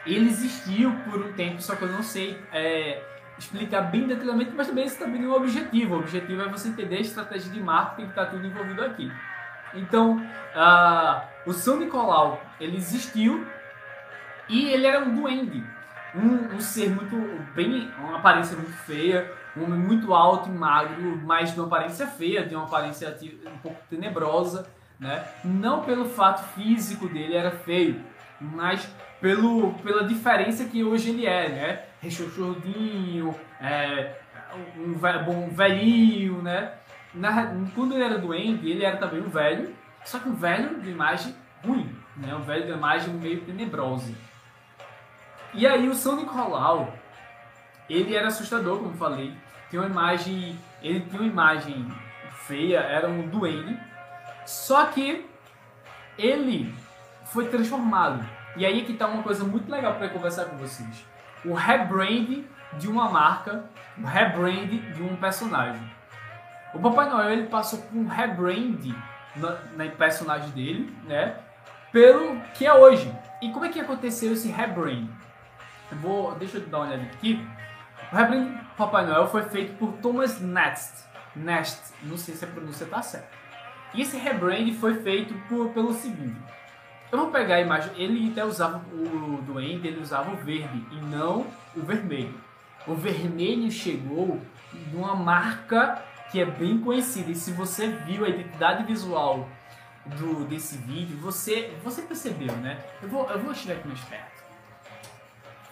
Ele 0.06 0.28
existiu 0.28 0.92
por 1.04 1.20
um 1.20 1.32
tempo, 1.32 1.60
só 1.60 1.74
que 1.74 1.82
eu 1.82 1.88
não 1.88 2.02
sei 2.02 2.40
é, 2.52 3.02
explicar 3.36 3.82
bem 3.82 4.06
detalhadamente, 4.06 4.52
mas 4.54 4.68
também 4.68 4.84
esse 4.84 4.98
também 4.98 5.24
é 5.24 5.26
um 5.26 5.34
objetivo. 5.34 5.96
O 5.96 5.98
objetivo 5.98 6.42
é 6.42 6.48
você 6.48 6.68
entender 6.68 6.96
a 6.96 7.00
estratégia 7.00 7.50
de 7.52 7.60
marketing 7.60 8.04
que 8.04 8.10
está 8.10 8.24
tudo 8.26 8.46
envolvido 8.46 8.84
aqui. 8.84 9.12
Então, 9.74 10.18
uh, 10.18 11.22
o 11.44 11.52
São 11.52 11.80
Nicolau 11.80 12.40
ele 12.60 12.76
existiu 12.76 13.44
e 14.48 14.70
ele 14.70 14.86
era 14.86 15.00
um 15.00 15.12
duende 15.12 15.64
um, 16.14 16.54
um 16.54 16.60
ser 16.60 16.90
muito 16.90 17.16
bem, 17.54 17.90
uma 17.98 18.18
aparência 18.18 18.56
muito 18.56 18.72
feia, 18.72 19.30
um 19.56 19.64
homem 19.64 19.78
muito 19.78 20.12
alto 20.12 20.48
e 20.48 20.52
magro, 20.52 21.16
mas 21.24 21.52
de 21.52 21.60
uma 21.60 21.66
aparência 21.66 22.06
feia, 22.06 22.44
de 22.44 22.54
uma 22.54 22.64
aparência 22.64 23.16
um 23.46 23.58
pouco 23.58 23.78
tenebrosa, 23.88 24.66
né? 24.98 25.24
Não 25.44 25.82
pelo 25.82 26.06
fato 26.06 26.44
físico 26.54 27.08
dele 27.08 27.34
era 27.34 27.50
feio, 27.50 28.00
mas 28.40 28.88
pelo, 29.20 29.72
pela 29.74 30.04
diferença 30.04 30.64
que 30.64 30.82
hoje 30.82 31.10
ele 31.10 31.26
é, 31.26 31.48
né? 31.48 31.82
Rechonchudinho, 32.00 33.34
é, 33.60 34.16
um, 34.76 34.94
bom 35.24 35.48
velhinho, 35.50 36.42
né? 36.42 36.72
Na, 37.14 37.54
quando 37.74 37.94
ele 37.94 38.04
era 38.04 38.18
doente, 38.18 38.68
ele 38.68 38.84
era 38.84 38.96
também 38.96 39.20
um 39.20 39.28
velho, 39.28 39.74
só 40.04 40.18
que 40.18 40.28
um 40.28 40.34
velho 40.34 40.80
de 40.80 40.90
imagem 40.90 41.34
ruim, 41.64 41.94
né? 42.16 42.34
Um 42.34 42.42
velho 42.42 42.66
de 42.66 42.72
imagem 42.72 43.14
meio 43.14 43.40
tenebrosa. 43.42 44.12
E 45.54 45.66
aí 45.66 45.88
o 45.88 45.94
São 45.94 46.16
Nicolau, 46.16 46.92
ele 47.88 48.14
era 48.14 48.28
assustador, 48.28 48.78
como 48.78 48.94
falei. 48.94 49.32
Tinha 49.70 49.82
uma 49.82 49.88
imagem, 49.88 50.58
ele 50.82 51.00
tinha 51.00 51.20
uma 51.20 51.28
imagem 51.28 51.86
feia, 52.46 52.78
era 52.78 53.08
um 53.08 53.28
duende. 53.28 53.78
Só 54.46 54.86
que 54.86 55.26
ele 56.18 56.74
foi 57.24 57.48
transformado. 57.48 58.24
E 58.56 58.64
aí 58.64 58.80
é 58.80 58.84
que 58.84 58.92
está 58.92 59.06
uma 59.06 59.22
coisa 59.22 59.44
muito 59.44 59.70
legal 59.70 59.94
para 59.94 60.08
conversar 60.08 60.44
com 60.46 60.56
vocês. 60.56 61.04
O 61.44 61.54
rebrand 61.54 62.44
de 62.74 62.88
uma 62.88 63.08
marca, 63.10 63.64
o 63.98 64.06
rebrand 64.06 64.68
de 64.68 65.02
um 65.02 65.16
personagem. 65.16 65.82
O 66.72 66.78
Papai 66.78 67.08
Noel 67.08 67.30
ele 67.30 67.46
passou 67.46 67.80
por 67.80 67.96
um 67.96 68.06
rebrand 68.06 68.94
na, 69.36 69.58
na 69.76 69.90
personagem 69.90 70.50
dele, 70.50 70.94
né? 71.04 71.36
Pelo 71.92 72.40
que 72.54 72.66
é 72.66 72.74
hoje. 72.74 73.12
E 73.40 73.50
como 73.50 73.64
é 73.64 73.68
que 73.68 73.80
aconteceu 73.80 74.32
esse 74.32 74.48
rebrand? 74.48 75.08
Vou, 75.92 76.34
deixa 76.34 76.58
eu 76.58 76.66
dar 76.66 76.78
uma 76.78 76.86
olhada 76.86 77.02
aqui. 77.02 77.46
O 78.14 78.16
rebrand 78.16 78.60
Papai 78.76 79.04
Noel 79.04 79.26
foi 79.26 79.42
feito 79.42 79.76
por 79.76 79.94
Thomas 79.94 80.40
Nast. 80.40 81.02
Nast, 81.34 81.80
não 82.04 82.16
sei 82.16 82.36
se 82.36 82.44
a 82.44 82.46
pronúncia 82.48 82.86
tá 82.86 83.02
certa. 83.02 83.28
E 83.92 84.02
esse 84.02 84.16
rebrand 84.16 84.72
foi 84.74 85.02
feito 85.02 85.34
por, 85.48 85.70
pelo 85.70 85.92
seguinte. 85.92 86.40
Eu 87.10 87.18
vou 87.18 87.32
pegar 87.32 87.56
a 87.56 87.60
imagem, 87.60 87.90
ele 87.96 88.30
até 88.30 88.44
usava 88.44 88.78
o 88.92 89.42
doente, 89.42 89.88
ele 89.88 90.00
usava 90.00 90.30
o 90.30 90.36
verde 90.36 90.86
e 90.92 91.00
não 91.06 91.44
o 91.74 91.80
vermelho. 91.82 92.40
O 92.86 92.94
vermelho 92.94 93.68
chegou 93.68 94.40
de 94.72 94.94
uma 94.94 95.16
marca 95.16 96.00
que 96.30 96.40
é 96.40 96.46
bem 96.46 96.78
conhecida. 96.78 97.32
E 97.32 97.34
se 97.34 97.50
você 97.50 97.88
viu 97.88 98.24
a 98.24 98.28
identidade 98.28 98.84
visual 98.84 99.48
do, 100.06 100.44
desse 100.44 100.76
vídeo, 100.76 101.16
você, 101.16 101.76
você 101.82 102.02
percebeu, 102.02 102.54
né? 102.58 102.78
Eu 103.02 103.08
vou, 103.08 103.28
eu 103.28 103.40
vou 103.40 103.52
chegar 103.52 103.74
aqui 103.74 103.88
mais 103.88 104.00
perto. 104.02 104.44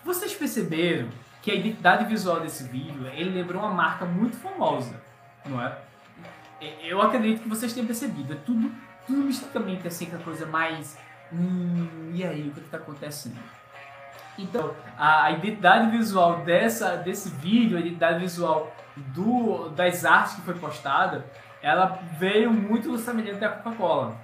Vocês 0.05 0.35
perceberam 0.35 1.09
que 1.43 1.51
a 1.51 1.55
identidade 1.55 2.05
visual 2.05 2.41
desse 2.41 2.65
vídeo, 2.65 3.07
ele 3.09 3.31
lembrou 3.31 3.61
uma 3.61 3.73
marca 3.73 4.05
muito 4.05 4.37
famosa, 4.37 4.95
não 5.45 5.61
é? 5.61 5.77
Eu 6.85 7.03
acredito 7.03 7.43
que 7.43 7.49
vocês 7.49 7.73
tenham 7.73 7.87
percebido. 7.87 8.33
É 8.33 8.37
tudo, 8.37 8.71
tudo 9.05 9.19
misticamente 9.19 9.87
assim, 9.89 10.07
aquela 10.07 10.23
coisa 10.23 10.47
mais... 10.47 10.97
Hum, 11.33 12.13
e 12.15 12.23
aí, 12.25 12.49
o 12.49 12.53
que 12.53 12.61
está 12.61 12.77
acontecendo? 12.77 13.41
Então, 14.39 14.75
a 14.97 15.33
identidade 15.33 15.91
visual 15.91 16.43
dessa, 16.43 16.97
desse 16.97 17.29
vídeo, 17.29 17.77
a 17.77 17.81
identidade 17.81 18.21
visual 18.21 18.73
do, 18.97 19.69
das 19.71 20.05
artes 20.05 20.35
que 20.35 20.43
foi 20.43 20.55
postada, 20.55 21.27
ela 21.61 21.99
veio 22.19 22.53
muito 22.53 22.97
semelhante 22.99 23.41
da 23.41 23.49
Coca-Cola. 23.49 24.17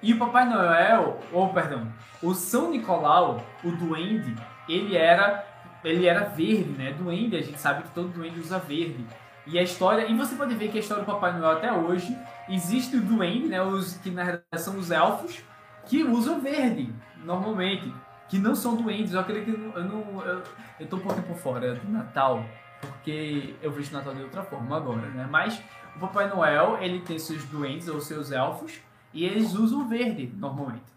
E 0.00 0.12
o 0.12 0.18
Papai 0.18 0.44
Noel, 0.46 1.18
ou 1.32 1.52
perdão, 1.52 1.88
o 2.22 2.34
São 2.34 2.70
Nicolau, 2.70 3.42
o 3.64 3.70
duende, 3.72 4.36
ele 4.68 4.96
era 4.96 5.44
ele 5.84 6.06
era 6.06 6.24
verde, 6.24 6.70
né? 6.70 6.92
Duende, 6.92 7.36
a 7.36 7.42
gente 7.42 7.60
sabe 7.60 7.82
que 7.82 7.90
todo 7.90 8.08
duende 8.08 8.40
usa 8.40 8.58
verde. 8.58 9.04
E 9.46 9.58
a 9.58 9.62
história, 9.62 10.06
e 10.06 10.16
você 10.16 10.34
pode 10.34 10.54
ver 10.54 10.70
que 10.70 10.78
a 10.78 10.80
história 10.80 11.04
do 11.04 11.06
Papai 11.06 11.38
Noel 11.38 11.58
até 11.58 11.70
hoje 11.70 12.16
existe 12.48 12.96
o 12.96 13.00
duende, 13.02 13.46
né? 13.46 13.62
Os 13.62 13.98
que 13.98 14.10
na 14.10 14.24
verdade 14.24 14.46
são 14.56 14.78
os 14.78 14.90
elfos 14.90 15.42
que 15.86 16.02
usam 16.02 16.40
verde 16.40 16.90
normalmente, 17.22 17.92
que 18.26 18.38
não 18.38 18.54
são 18.54 18.74
duendes. 18.74 19.12
Eu 19.12 19.20
acredito 19.20 19.44
que 19.44 19.78
eu 19.78 19.84
não 19.84 20.24
eu, 20.24 20.42
eu 20.80 20.86
tô 20.86 20.96
um 20.96 21.00
pouquinho 21.00 21.26
por 21.26 21.36
fora 21.36 21.74
do 21.74 21.92
Natal, 21.92 22.42
porque 22.80 23.54
eu 23.60 23.70
vejo 23.70 23.90
o 23.90 23.92
Natal 23.92 24.14
de 24.14 24.22
outra 24.22 24.42
forma 24.42 24.74
agora, 24.74 25.06
né? 25.10 25.28
Mas 25.30 25.62
o 25.94 25.98
Papai 25.98 26.28
Noel, 26.28 26.78
ele 26.80 27.00
tem 27.00 27.18
seus 27.18 27.44
duendes 27.44 27.86
ou 27.88 28.00
seus 28.00 28.32
elfos 28.32 28.80
e 29.12 29.24
eles 29.24 29.52
usam 29.54 29.86
verde 29.86 30.32
normalmente. 30.36 30.94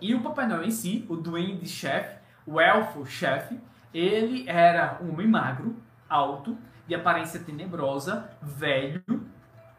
E 0.00 0.14
o 0.14 0.20
Papai 0.20 0.46
Noel 0.46 0.62
em 0.62 0.70
si, 0.70 1.04
o 1.08 1.16
duende 1.16 1.68
chefe, 1.68 2.16
o 2.46 2.60
elfo 2.60 3.04
chefe, 3.04 3.58
ele 3.92 4.48
era 4.48 4.98
um 5.02 5.12
homem 5.12 5.26
magro, 5.26 5.76
alto, 6.08 6.56
de 6.86 6.94
aparência 6.94 7.40
tenebrosa, 7.40 8.30
velho, 8.40 9.02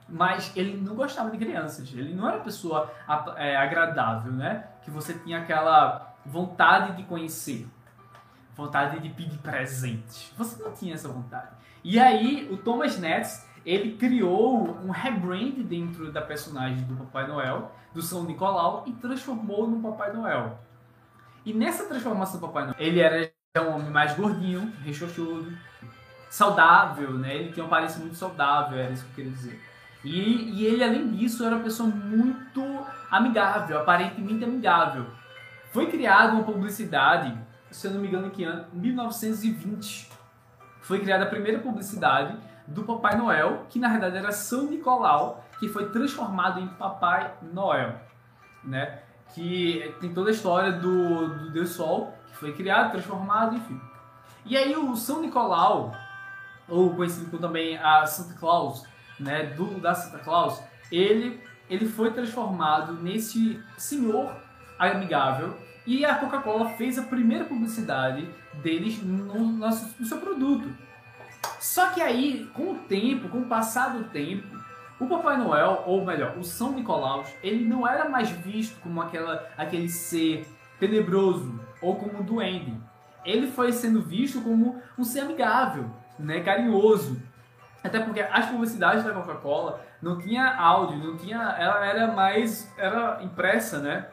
mas 0.07 0.55
ele 0.55 0.77
não 0.77 0.95
gostava 0.95 1.29
de 1.31 1.37
crianças. 1.37 1.91
Ele 1.93 2.13
não 2.13 2.27
era 2.27 2.37
uma 2.37 2.43
pessoa 2.43 2.91
é, 3.35 3.55
agradável, 3.55 4.31
né? 4.31 4.67
Que 4.83 4.91
você 4.91 5.13
tinha 5.13 5.39
aquela 5.39 6.15
vontade 6.25 6.97
de 6.97 7.03
conhecer, 7.03 7.67
vontade 8.55 8.99
de 8.99 9.09
pedir 9.09 9.37
presentes. 9.39 10.33
Você 10.37 10.61
não 10.61 10.71
tinha 10.71 10.93
essa 10.93 11.07
vontade. 11.07 11.49
E 11.83 11.99
aí, 11.99 12.47
o 12.51 12.57
Thomas 12.57 12.99
Nets, 12.99 13.47
ele 13.65 13.95
criou 13.97 14.77
um 14.83 14.89
rebrand 14.89 15.63
dentro 15.63 16.11
da 16.11 16.21
personagem 16.21 16.83
do 16.85 16.95
Papai 16.95 17.27
Noel, 17.27 17.71
do 17.93 18.01
São 18.01 18.23
Nicolau, 18.23 18.83
e 18.85 18.93
transformou 18.93 19.67
no 19.67 19.81
Papai 19.81 20.11
Noel. 20.13 20.59
E 21.45 21.53
nessa 21.53 21.87
transformação 21.87 22.39
do 22.39 22.47
Papai 22.47 22.65
Noel, 22.65 22.75
ele 22.77 22.99
era 22.99 23.31
um 23.57 23.75
homem 23.75 23.89
mais 23.89 24.13
gordinho, 24.15 24.71
rechochudo, 24.83 25.51
saudável, 26.29 27.13
né? 27.13 27.35
Ele 27.35 27.51
tinha 27.51 27.65
uma 27.65 27.67
aparência 27.67 27.99
muito 27.99 28.15
saudável, 28.15 28.77
era 28.77 28.91
isso 28.91 29.03
que 29.05 29.09
eu 29.09 29.15
queria 29.15 29.31
dizer. 29.31 29.61
E, 30.03 30.51
e 30.53 30.65
ele, 30.65 30.83
além 30.83 31.09
disso, 31.09 31.43
era 31.43 31.55
uma 31.55 31.63
pessoa 31.63 31.89
muito 31.89 32.63
amigável, 33.09 33.79
aparentemente 33.79 34.43
amigável. 34.43 35.07
Foi 35.71 35.87
criada 35.87 36.33
uma 36.33 36.43
publicidade, 36.43 37.35
se 37.71 37.87
eu 37.87 37.91
não 37.91 38.01
me 38.01 38.07
engano, 38.07 38.27
em 38.27 38.29
que 38.29 38.43
ano? 38.43 38.67
1920. 38.71 40.11
Foi 40.81 40.99
criada 40.99 41.23
a 41.23 41.27
primeira 41.27 41.57
publicidade 41.57 42.37
do 42.67 42.83
Papai 42.83 43.17
Noel, 43.17 43.65
que 43.67 43.79
na 43.79 43.89
verdade 43.89 44.15
era 44.15 44.31
São 44.31 44.65
Nicolau, 44.65 45.43
que 45.59 45.67
foi 45.67 45.89
transformado 45.89 46.59
em 46.59 46.67
Papai 46.67 47.33
Noel, 47.41 47.99
né? 48.63 48.99
Que 49.33 49.95
tem 49.99 50.13
toda 50.13 50.29
a 50.29 50.33
história 50.33 50.71
do, 50.71 51.27
do 51.29 51.49
Deus 51.49 51.69
Sol, 51.69 52.18
que 52.31 52.38
foi 52.38 52.53
criado, 52.53 52.91
transformado, 52.91 53.55
enfim. 53.55 53.79
E 54.45 54.57
aí 54.57 54.75
o 54.75 54.95
São 54.95 55.21
Nicolau, 55.21 55.93
ou 56.67 56.95
conhecido 56.95 57.29
como 57.29 57.41
também 57.41 57.77
a 57.77 58.05
Santa 58.05 58.33
Claus, 58.33 58.83
né, 59.19 59.43
do 59.43 59.79
da 59.79 59.93
Santa 59.93 60.19
Claus, 60.19 60.62
ele 60.91 61.41
ele 61.69 61.88
foi 61.88 62.12
transformado 62.12 62.93
nesse 62.93 63.62
senhor 63.77 64.36
amigável 64.79 65.55
e 65.86 66.03
a 66.03 66.15
Coca-Cola 66.15 66.69
fez 66.69 66.98
a 66.98 67.03
primeira 67.03 67.45
publicidade 67.45 68.27
deles 68.55 69.01
no, 69.03 69.25
no, 69.25 69.67
no 69.67 70.05
seu 70.05 70.17
produto. 70.19 70.67
Só 71.59 71.89
que 71.91 72.01
aí, 72.01 72.50
com 72.53 72.71
o 72.71 72.75
tempo, 72.75 73.29
com 73.29 73.39
o 73.39 73.45
passar 73.45 73.89
do 73.89 74.05
tempo, 74.05 74.48
o 75.00 75.07
Papai 75.07 75.38
Noel, 75.38 75.83
ou 75.86 76.03
melhor, 76.03 76.38
o 76.38 76.43
São 76.43 76.74
Nicolau, 76.74 77.24
ele 77.41 77.65
não 77.65 77.88
era 77.88 78.09
mais 78.09 78.29
visto 78.29 78.79
como 78.81 79.01
aquela, 79.01 79.48
aquele 79.57 79.88
ser 79.88 80.45
tenebroso 80.79 81.59
ou 81.81 81.95
como 81.95 82.24
duende. 82.24 82.75
Ele 83.25 83.48
foi 83.48 83.71
sendo 83.71 84.01
visto 84.01 84.41
como 84.41 84.81
um 84.98 85.03
ser 85.03 85.21
amigável, 85.21 85.86
né, 86.17 86.41
carinhoso. 86.41 87.21
Até 87.84 87.99
porque 87.99 88.19
as 88.19 88.47
publicidades 88.47 89.03
da 89.03 89.13
Coca-Cola 89.13 89.82
não 90.01 90.17
tinha 90.17 90.56
áudio, 90.56 90.97
não 90.97 91.17
tinha, 91.17 91.38
ela 91.38 91.86
era 91.86 92.12
mais 92.12 92.71
era 92.77 93.21
impressa, 93.23 93.80
né? 93.80 94.08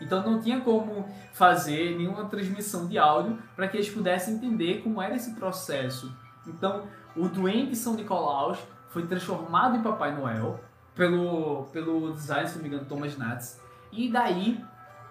Então 0.00 0.22
não 0.22 0.40
tinha 0.40 0.60
como 0.60 1.08
fazer 1.32 1.96
nenhuma 1.96 2.24
transmissão 2.24 2.86
de 2.86 2.98
áudio 2.98 3.38
para 3.54 3.68
que 3.68 3.76
eles 3.76 3.90
pudessem 3.90 4.34
entender 4.34 4.82
como 4.82 5.00
era 5.00 5.14
esse 5.14 5.34
processo. 5.34 6.12
Então, 6.46 6.84
o 7.14 7.28
Duende 7.28 7.76
São 7.76 7.94
Nicolau 7.94 8.56
foi 8.88 9.06
transformado 9.06 9.76
em 9.76 9.82
Papai 9.82 10.14
Noel 10.14 10.58
pelo, 10.94 11.64
pelo 11.72 12.12
design, 12.12 12.48
se 12.48 12.56
não 12.56 12.62
me 12.62 12.68
engano, 12.68 12.86
Thomas 12.86 13.16
Nats. 13.16 13.60
E 13.92 14.10
daí, 14.10 14.64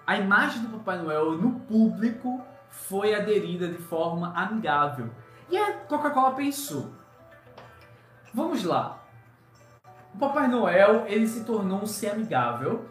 a 0.09 0.17
imagem 0.17 0.63
do 0.63 0.79
Papai 0.79 0.97
Noel 0.97 1.33
no 1.33 1.59
público 1.59 2.43
foi 2.67 3.13
aderida 3.13 3.67
de 3.67 3.77
forma 3.77 4.33
amigável. 4.35 5.11
E 5.47 5.55
a 5.55 5.81
Coca-Cola 5.81 6.31
pensou, 6.33 6.89
vamos 8.33 8.63
lá, 8.63 9.03
o 10.11 10.17
Papai 10.17 10.47
Noel 10.47 11.05
ele 11.05 11.27
se 11.27 11.43
tornou 11.43 11.83
um 11.83 11.85
ser 11.85 12.09
amigável 12.09 12.89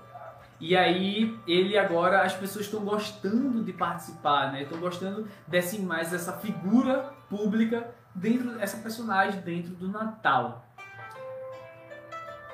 e 0.61 0.77
aí 0.77 1.37
ele 1.45 1.77
agora 1.77 2.23
as 2.23 2.35
pessoas 2.35 2.67
estão 2.67 2.85
gostando 2.85 3.65
de 3.65 3.73
participar, 3.73 4.53
né? 4.53 4.63
Estão 4.63 4.79
gostando 4.79 5.27
dessa 5.45 5.75
imagem, 5.75 6.13
dessa 6.13 6.35
figura 6.35 7.15
pública 7.29 7.93
dentro 8.15 8.57
dessa 8.57 8.77
personagem 8.77 9.41
dentro 9.41 9.75
do 9.75 9.89
Natal. 9.89 10.65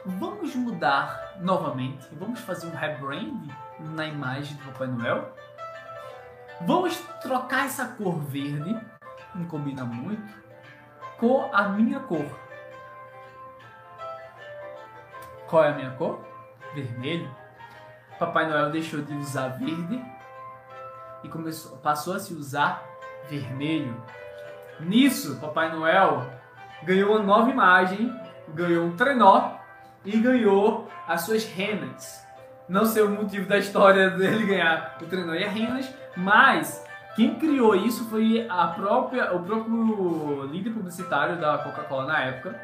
Vamos 0.07 0.55
mudar 0.55 1.35
novamente, 1.43 2.09
vamos 2.19 2.41
fazer 2.41 2.67
um 2.67 2.75
rebrand 2.75 3.53
na 3.79 4.07
imagem 4.07 4.57
do 4.57 4.65
Papai 4.65 4.87
Noel. 4.87 5.35
Vamos 6.63 6.97
trocar 7.21 7.67
essa 7.67 7.87
cor 7.87 8.19
verde, 8.19 8.79
não 9.35 9.45
combina 9.47 9.85
muito, 9.85 10.35
com 11.19 11.51
a 11.53 11.69
minha 11.69 12.01
cor. 12.01 12.27
Qual 15.49 15.65
é 15.65 15.71
a 15.71 15.75
minha 15.75 15.91
cor? 15.93 16.25
Vermelho. 16.75 17.31
Papai 18.19 18.49
Noel 18.49 18.71
deixou 18.71 19.03
de 19.03 19.15
usar 19.15 19.49
verde 19.49 20.03
e 21.23 21.29
começou, 21.29 21.77
passou 21.79 22.15
a 22.15 22.19
se 22.19 22.35
usar 22.35 22.83
vermelho. 23.29 24.01
Nisso, 24.81 25.39
Papai 25.41 25.73
Noel 25.73 26.31
ganhou 26.83 27.13
uma 27.13 27.23
nova 27.23 27.51
imagem, 27.51 28.13
ganhou 28.49 28.87
um 28.87 28.97
trenó 28.97 29.53
e 30.05 30.19
ganhou 30.19 30.89
as 31.07 31.23
suas 31.23 31.45
renas. 31.45 32.25
Não 32.69 32.85
sei 32.85 33.03
o 33.03 33.11
motivo 33.11 33.47
da 33.47 33.59
história 33.59 34.11
dele 34.17 34.47
ganhar 34.47 34.97
o 35.01 35.07
trenó 35.07 35.35
e 35.35 35.45
as 35.45 35.53
renas, 35.53 35.95
mas 36.17 36.85
quem 37.15 37.37
criou 37.37 37.75
isso 37.75 38.09
foi 38.09 38.47
a 38.49 38.69
própria, 38.69 39.35
o 39.35 39.43
próprio 39.43 40.45
líder 40.45 40.71
publicitário 40.71 41.41
da 41.41 41.59
Coca-Cola 41.59 42.07
na 42.07 42.21
época 42.21 42.59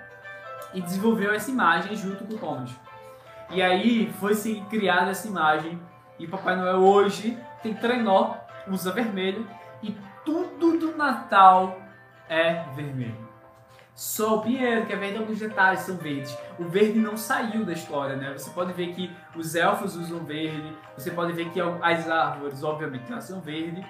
e 0.74 0.80
desenvolveu 0.80 1.32
essa 1.32 1.50
imagem 1.50 1.94
junto 1.96 2.24
com 2.24 2.34
o 2.34 2.38
Thomas. 2.38 2.70
E 3.50 3.62
aí 3.62 4.12
foi 4.18 4.34
se 4.34 4.60
criada 4.70 5.10
essa 5.10 5.28
imagem 5.28 5.80
e 6.18 6.26
Papai 6.26 6.56
Noel 6.56 6.78
hoje 6.78 7.38
tem 7.62 7.74
trenó, 7.74 8.34
usa 8.68 8.92
vermelho 8.92 9.46
e 9.82 9.96
tudo 10.24 10.78
do 10.78 10.96
Natal 10.96 11.78
é 12.28 12.64
vermelho. 12.74 13.29
Só 13.94 14.36
o 14.36 14.42
pinheiro, 14.42 14.86
que 14.86 14.92
é 14.92 14.96
verde, 14.96 15.18
alguns 15.18 15.38
detalhes 15.38 15.80
são 15.80 15.96
verdes. 15.96 16.36
O 16.58 16.64
verde 16.64 16.98
não 16.98 17.16
saiu 17.16 17.64
da 17.64 17.72
história, 17.72 18.16
né? 18.16 18.32
Você 18.32 18.50
pode 18.50 18.72
ver 18.72 18.94
que 18.94 19.14
os 19.34 19.54
elfos 19.54 19.94
usam 19.96 20.20
verde, 20.20 20.76
você 20.96 21.10
pode 21.10 21.32
ver 21.32 21.50
que 21.50 21.60
as 21.60 22.08
árvores, 22.08 22.62
obviamente, 22.62 23.10
elas 23.12 23.24
são 23.24 23.40
verde, 23.40 23.86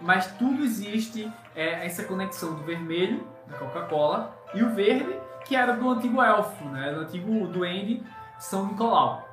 mas 0.00 0.26
tudo 0.38 0.64
existe 0.64 1.32
é, 1.54 1.86
essa 1.86 2.04
conexão 2.04 2.54
do 2.54 2.64
vermelho, 2.64 3.26
da 3.46 3.56
Coca-Cola, 3.56 4.36
e 4.54 4.62
o 4.62 4.74
verde, 4.74 5.14
que 5.44 5.54
era 5.54 5.76
do 5.76 5.88
antigo 5.88 6.20
elfo, 6.20 6.64
né? 6.66 6.92
Do 6.92 7.00
antigo 7.02 7.46
duende 7.46 8.02
São 8.38 8.66
Nicolau. 8.66 9.28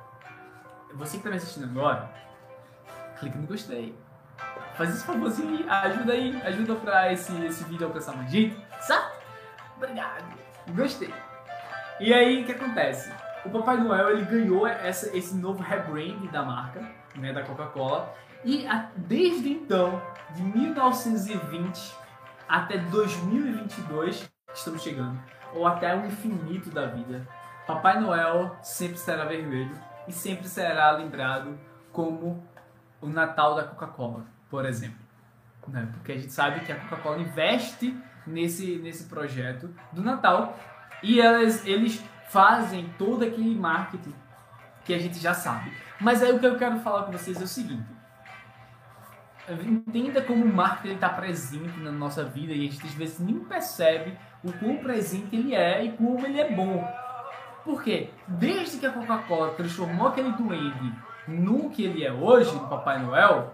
Você 0.94 1.12
que 1.12 1.16
está 1.18 1.30
me 1.30 1.36
assistindo 1.36 1.64
agora, 1.64 2.10
clique 3.18 3.36
no 3.38 3.46
gostei. 3.46 3.96
Faz 4.74 4.90
esse 4.90 5.04
favorzinho 5.04 5.58
aí, 5.58 5.66
ajuda 5.68 6.12
aí, 6.12 6.42
ajuda 6.42 6.74
pra 6.76 7.12
esse, 7.12 7.34
esse 7.44 7.64
vídeo 7.64 7.86
alcançar 7.86 8.16
mais 8.16 8.30
gente, 8.30 8.56
certo? 8.80 9.11
Obrigado, 9.82 10.24
gostei. 10.74 11.12
E 11.98 12.12
aí, 12.12 12.42
o 12.42 12.46
que 12.46 12.52
acontece? 12.52 13.12
O 13.44 13.50
Papai 13.50 13.76
Noel, 13.78 14.10
ele 14.10 14.24
ganhou 14.24 14.66
essa, 14.66 15.16
esse 15.16 15.34
novo 15.34 15.62
rebrand 15.62 16.28
da 16.30 16.42
marca, 16.42 16.80
né, 17.16 17.32
da 17.32 17.42
Coca-Cola, 17.42 18.14
e 18.44 18.66
a, 18.66 18.90
desde 18.96 19.50
então, 19.50 20.00
de 20.30 20.42
1920 20.42 21.94
até 22.48 22.78
2022, 22.78 24.30
estamos 24.54 24.82
chegando, 24.82 25.18
ou 25.54 25.66
até 25.66 25.96
o 25.96 26.06
infinito 26.06 26.70
da 26.70 26.86
vida, 26.86 27.26
Papai 27.66 28.00
Noel 28.00 28.56
sempre 28.62 28.98
será 28.98 29.24
vermelho 29.24 29.76
e 30.06 30.12
sempre 30.12 30.48
será 30.48 30.90
lembrado 30.92 31.58
como 31.92 32.46
o 33.00 33.06
Natal 33.06 33.54
da 33.54 33.64
Coca-Cola 33.64 34.26
por 34.52 34.66
exemplo. 34.66 35.00
Né? 35.66 35.88
Porque 35.94 36.12
a 36.12 36.18
gente 36.18 36.30
sabe 36.30 36.60
que 36.60 36.70
a 36.70 36.76
Coca-Cola 36.76 37.22
investe 37.22 37.96
nesse, 38.26 38.76
nesse 38.76 39.04
projeto 39.04 39.74
do 39.92 40.02
Natal 40.02 40.58
e 41.02 41.20
elas, 41.20 41.66
eles 41.66 42.02
fazem 42.28 42.88
todo 42.98 43.24
aquele 43.24 43.54
marketing 43.54 44.14
que 44.84 44.94
a 44.94 44.98
gente 44.98 45.18
já 45.18 45.34
sabe. 45.34 45.72
Mas 46.00 46.22
aí 46.22 46.32
o 46.32 46.38
que 46.38 46.46
eu 46.46 46.56
quero 46.56 46.80
falar 46.80 47.04
com 47.04 47.12
vocês 47.12 47.40
é 47.40 47.44
o 47.44 47.48
seguinte. 47.48 47.86
Entenda 49.48 50.22
como 50.22 50.44
o 50.44 50.54
marketing 50.54 50.94
está 50.94 51.08
presente 51.08 51.78
na 51.80 51.90
nossa 51.90 52.24
vida 52.24 52.52
e 52.52 52.68
a 52.68 52.70
gente 52.70 52.86
às 52.86 52.94
vezes 52.94 53.18
nem 53.18 53.40
percebe 53.40 54.16
o 54.42 54.52
quão 54.52 54.76
presente 54.78 55.34
ele 55.34 55.54
é 55.54 55.84
e 55.84 55.92
como 55.92 56.24
ele 56.24 56.40
é 56.40 56.50
bom. 56.50 56.88
Porque 57.64 58.10
desde 58.26 58.78
que 58.78 58.86
a 58.86 58.90
Coca-Cola 58.90 59.54
transformou 59.54 60.08
aquele 60.08 60.32
duende 60.32 60.92
no 61.26 61.70
que 61.70 61.84
ele 61.84 62.04
é 62.04 62.12
hoje, 62.12 62.58
Papai 62.68 63.00
Noel, 63.00 63.52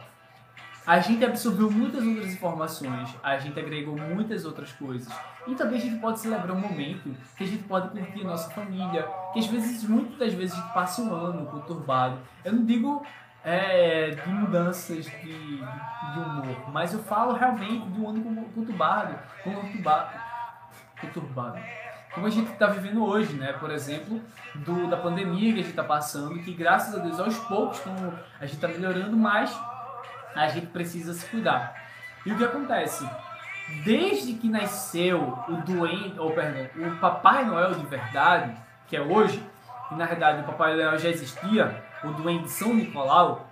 a 0.89 1.01
gente 1.01 1.23
absorveu 1.23 1.71
muitas 1.71 2.03
outras 2.03 2.33
informações, 2.33 3.15
a 3.23 3.37
gente 3.37 3.61
agregou 3.61 3.95
muitas 3.95 4.47
outras 4.47 4.73
coisas. 4.73 5.13
E 5.47 5.55
também 5.55 5.77
a 5.77 5.83
gente 5.83 6.01
pode 6.01 6.19
celebrar 6.19 6.57
um 6.57 6.61
momento 6.61 7.15
que 7.37 7.45
a 7.45 7.47
gente 7.47 7.63
pode 7.65 7.91
curtir 7.91 8.23
a 8.23 8.25
nossa 8.25 8.49
família, 8.49 9.07
que 9.35 9.39
às 9.39 9.47
vezes, 9.49 9.85
muitas 9.85 10.19
das 10.19 10.33
vezes, 10.33 10.57
a 10.57 10.63
gente 10.63 10.73
passa 10.73 11.03
um 11.03 11.15
ano 11.15 11.45
conturbado. 11.45 12.19
Eu 12.43 12.55
não 12.55 12.65
digo 12.65 13.05
é, 13.45 14.13
de 14.13 14.29
mudanças 14.31 15.05
de, 15.05 15.59
de 15.59 16.19
humor, 16.19 16.71
mas 16.73 16.95
eu 16.95 17.01
falo 17.01 17.35
realmente 17.35 17.87
de 17.87 18.01
um 18.01 18.09
ano 18.09 18.49
conturbado, 18.55 19.15
conturbado, 19.45 20.19
conturbado 21.03 21.59
como 22.15 22.27
a 22.27 22.31
gente 22.31 22.51
está 22.51 22.67
vivendo 22.67 23.05
hoje, 23.05 23.35
né? 23.35 23.53
Por 23.53 23.71
exemplo, 23.71 24.21
do, 24.55 24.89
da 24.89 24.97
pandemia 24.97 25.53
que 25.53 25.61
a 25.61 25.63
gente 25.63 25.71
está 25.71 25.85
passando, 25.85 26.39
que 26.41 26.53
graças 26.53 26.95
a 26.95 26.99
Deus 26.99 27.21
aos 27.21 27.37
poucos 27.41 27.79
como 27.81 28.13
a 28.41 28.47
gente 28.47 28.57
está 28.57 28.67
melhorando, 28.67 29.17
mas 29.17 29.55
a 30.35 30.49
gente 30.49 30.67
precisa 30.67 31.13
se 31.13 31.27
cuidar. 31.27 31.75
E 32.25 32.33
o 32.33 32.37
que 32.37 32.45
acontece? 32.45 33.09
Desde 33.85 34.35
que 34.35 34.49
nasceu 34.49 35.39
o 35.49 35.57
doente, 35.57 36.19
ou 36.19 36.33
perdão, 36.33 36.69
o 36.89 36.97
Papai 36.97 37.45
Noel 37.45 37.75
de 37.75 37.87
verdade, 37.87 38.55
que 38.87 38.97
é 38.97 39.01
hoje, 39.01 39.43
e 39.91 39.95
na 39.95 40.07
verdade 40.07 40.43
o 40.43 40.45
Papai 40.45 40.75
Noel 40.75 40.99
já 40.99 41.09
existia, 41.09 41.83
o 42.03 42.13
doente 42.13 42.51
São 42.51 42.75
Nicolau, 42.75 43.49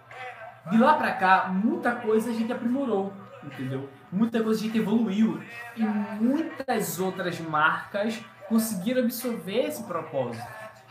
de 0.70 0.78
lá 0.78 0.94
para 0.94 1.12
cá 1.12 1.48
muita 1.48 1.94
coisa 1.94 2.30
a 2.30 2.34
gente 2.34 2.52
aprimorou, 2.52 3.12
entendeu? 3.44 3.88
Muita 4.10 4.42
coisa 4.42 4.60
a 4.60 4.62
gente 4.64 4.78
evoluiu 4.78 5.42
e 5.76 5.82
muitas 5.82 6.98
outras 6.98 7.38
marcas 7.40 8.20
conseguiram 8.48 9.02
absorver 9.02 9.66
esse 9.66 9.82
propósito. 9.84 10.46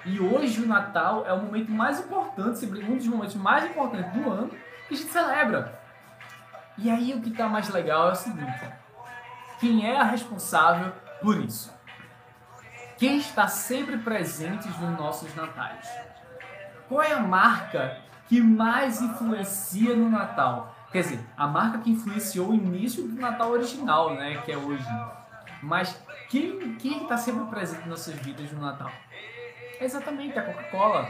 E 0.06 0.20
hoje 0.20 0.62
o 0.62 0.68
Natal 0.68 1.26
é 1.26 1.34
o 1.34 1.42
momento 1.42 1.72
mais 1.72 2.00
importante, 2.00 2.66
um 2.66 2.96
dos 2.96 3.08
momentos 3.08 3.36
mais 3.36 3.66
importantes 3.66 4.12
do 4.14 4.30
ano 4.30 4.52
a 4.90 4.94
gente 4.94 5.12
celebra. 5.12 5.80
E 6.78 6.90
aí 6.90 7.14
o 7.14 7.22
que 7.22 7.30
está 7.30 7.48
mais 7.48 7.70
legal 7.70 8.10
é 8.10 8.12
o 8.12 8.16
seguinte: 8.16 8.70
quem 9.60 9.90
é 9.90 10.00
a 10.00 10.04
responsável 10.04 10.92
por 11.22 11.38
isso? 11.38 11.74
Quem 12.98 13.18
está 13.18 13.48
sempre 13.48 13.98
presente 13.98 14.68
nos 14.68 14.98
nossos 14.98 15.34
natais? 15.36 15.90
Qual 16.88 17.02
é 17.02 17.12
a 17.12 17.20
marca 17.20 17.98
que 18.28 18.40
mais 18.40 19.02
influencia 19.02 19.96
no 19.96 20.10
Natal? 20.10 20.74
Quer 20.92 21.02
dizer, 21.02 21.20
a 21.36 21.46
marca 21.46 21.80
que 21.80 21.92
influenciou 21.92 22.52
o 22.52 22.54
início 22.54 23.06
do 23.06 23.20
Natal 23.20 23.52
original, 23.52 24.14
né, 24.14 24.42
que 24.46 24.52
é 24.52 24.58
hoje. 24.58 24.86
Mas 25.62 26.00
quem 26.30 27.02
está 27.02 27.18
sempre 27.18 27.46
presente 27.46 27.86
em 27.86 27.90
nossas 27.90 28.16
vidas 28.16 28.52
no 28.52 28.62
Natal? 28.62 28.92
É 29.80 29.84
exatamente 29.84 30.38
a 30.40 30.44
Coca-Cola. 30.44 31.10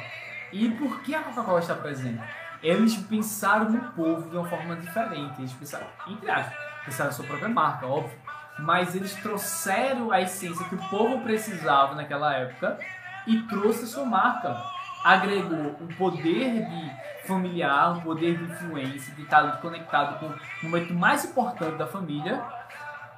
E 0.51 0.71
por 0.71 1.01
que 1.01 1.13
a 1.13 1.21
Coca-Cola 1.21 1.59
está 1.59 1.75
presente? 1.75 2.23
Eles 2.65 2.97
pensaram 2.97 3.69
no 3.69 3.79
povo 3.91 4.27
de 4.27 4.35
uma 4.35 4.49
forma 4.49 4.75
diferente. 4.75 5.39
Eles 5.39 5.53
pensaram, 5.53 5.85
entre 6.07 6.31
aspas, 6.31 6.57
pensaram 6.83 7.11
na 7.11 7.15
sua 7.15 7.25
própria 7.25 7.47
marca, 7.47 7.85
óbvio. 7.85 8.17
Mas 8.57 8.95
eles 8.95 9.13
trouxeram 9.13 10.11
a 10.11 10.19
essência 10.19 10.65
que 10.67 10.73
o 10.73 10.89
povo 10.89 11.21
precisava 11.21 11.93
naquela 11.93 12.33
época 12.33 12.79
e 13.27 13.39
trouxe 13.43 13.83
a 13.83 13.87
sua 13.87 14.05
marca. 14.05 14.59
Agregou 15.03 15.77
um 15.79 15.87
poder 15.95 16.65
de 16.67 17.27
familiar, 17.27 17.97
um 17.97 18.01
poder 18.01 18.35
de 18.35 18.45
influência, 18.45 19.13
de 19.13 19.21
estar 19.21 19.61
conectado 19.61 20.17
com 20.19 20.25
o 20.25 20.69
momento 20.71 20.91
mais 20.95 21.23
importante 21.23 21.77
da 21.77 21.85
família, 21.85 22.43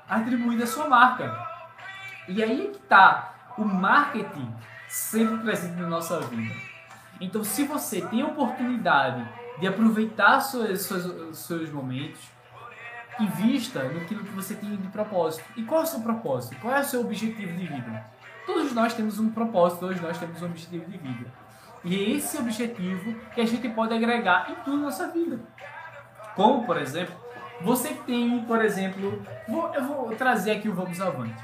atribuído 0.09 0.63
a 0.63 0.67
sua 0.67 0.89
marca. 0.89 1.33
E 2.27 2.43
aí 2.43 2.67
que 2.67 2.83
está 2.83 3.33
o 3.57 3.63
marketing 3.63 4.53
sempre 4.89 5.37
presente 5.37 5.79
na 5.79 5.87
nossa 5.87 6.19
vida. 6.19 6.53
Então, 7.19 7.43
se 7.43 7.63
você 7.63 8.01
tem 8.01 8.21
a 8.21 8.27
oportunidade 8.27 9.25
de 9.59 9.67
aproveitar 9.67 10.39
seus, 10.39 10.81
seus, 10.81 11.37
seus 11.37 11.71
momentos, 11.71 12.21
invista 13.19 13.83
naquilo 13.83 14.23
que 14.23 14.31
você 14.31 14.55
tem 14.55 14.75
de 14.75 14.87
propósito. 14.89 15.43
E 15.55 15.63
qual 15.63 15.81
é 15.81 15.83
o 15.83 15.87
seu 15.87 16.01
propósito? 16.01 16.55
Qual 16.61 16.73
é 16.73 16.81
o 16.81 16.83
seu 16.83 17.01
objetivo 17.01 17.53
de 17.53 17.65
vida? 17.65 18.05
Todos 18.45 18.73
nós 18.73 18.93
temos 18.93 19.19
um 19.19 19.29
propósito, 19.29 19.79
todos 19.79 19.99
nós 19.99 20.17
temos 20.17 20.41
um 20.41 20.45
objetivo 20.45 20.85
de 20.85 20.97
vida. 20.97 21.31
E 21.83 21.95
é 21.95 22.09
esse 22.11 22.37
objetivo 22.37 23.15
que 23.33 23.41
a 23.41 23.45
gente 23.45 23.67
pode 23.69 23.93
agregar 23.93 24.51
em 24.51 24.55
tudo 24.63 24.77
na 24.77 24.83
nossa 24.83 25.07
vida. 25.07 25.39
Como, 26.35 26.65
por 26.65 26.77
exemplo, 26.77 27.15
você 27.61 27.93
tem, 27.93 28.43
por 28.45 28.63
exemplo, 28.63 29.23
vou, 29.47 29.73
eu 29.73 29.83
vou 29.83 30.15
trazer 30.15 30.51
aqui 30.51 30.69
o 30.69 30.73
Vamos 30.73 31.01
Avante. 31.01 31.43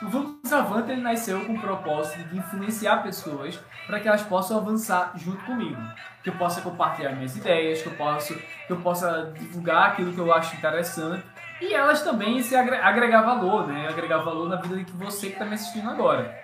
O 0.00 0.08
Vamos 0.08 0.52
Avante 0.52 0.92
ele 0.92 1.00
nasceu 1.00 1.44
com 1.44 1.54
o 1.54 1.60
propósito 1.60 2.22
de 2.28 2.38
influenciar 2.38 3.02
pessoas 3.02 3.58
para 3.86 3.98
que 3.98 4.06
elas 4.06 4.22
possam 4.22 4.58
avançar 4.58 5.12
junto 5.16 5.44
comigo. 5.44 5.80
Que 6.22 6.30
eu 6.30 6.34
possa 6.34 6.60
compartilhar 6.60 7.12
minhas 7.12 7.36
ideias, 7.36 7.82
que 7.82 7.88
eu 7.88 7.94
possa, 7.94 8.34
que 8.34 8.72
eu 8.72 8.80
possa 8.80 9.32
divulgar 9.36 9.90
aquilo 9.90 10.12
que 10.12 10.20
eu 10.20 10.32
acho 10.32 10.56
interessante 10.56 11.24
e 11.60 11.74
elas 11.74 12.02
também 12.02 12.40
se 12.40 12.54
agregar 12.54 13.22
valor, 13.22 13.66
né? 13.66 13.88
Agregar 13.88 14.18
valor 14.18 14.48
na 14.48 14.56
vida 14.56 14.76
de 14.76 14.92
você 14.92 15.26
que 15.26 15.32
está 15.32 15.44
me 15.44 15.54
assistindo 15.54 15.90
agora. 15.90 16.38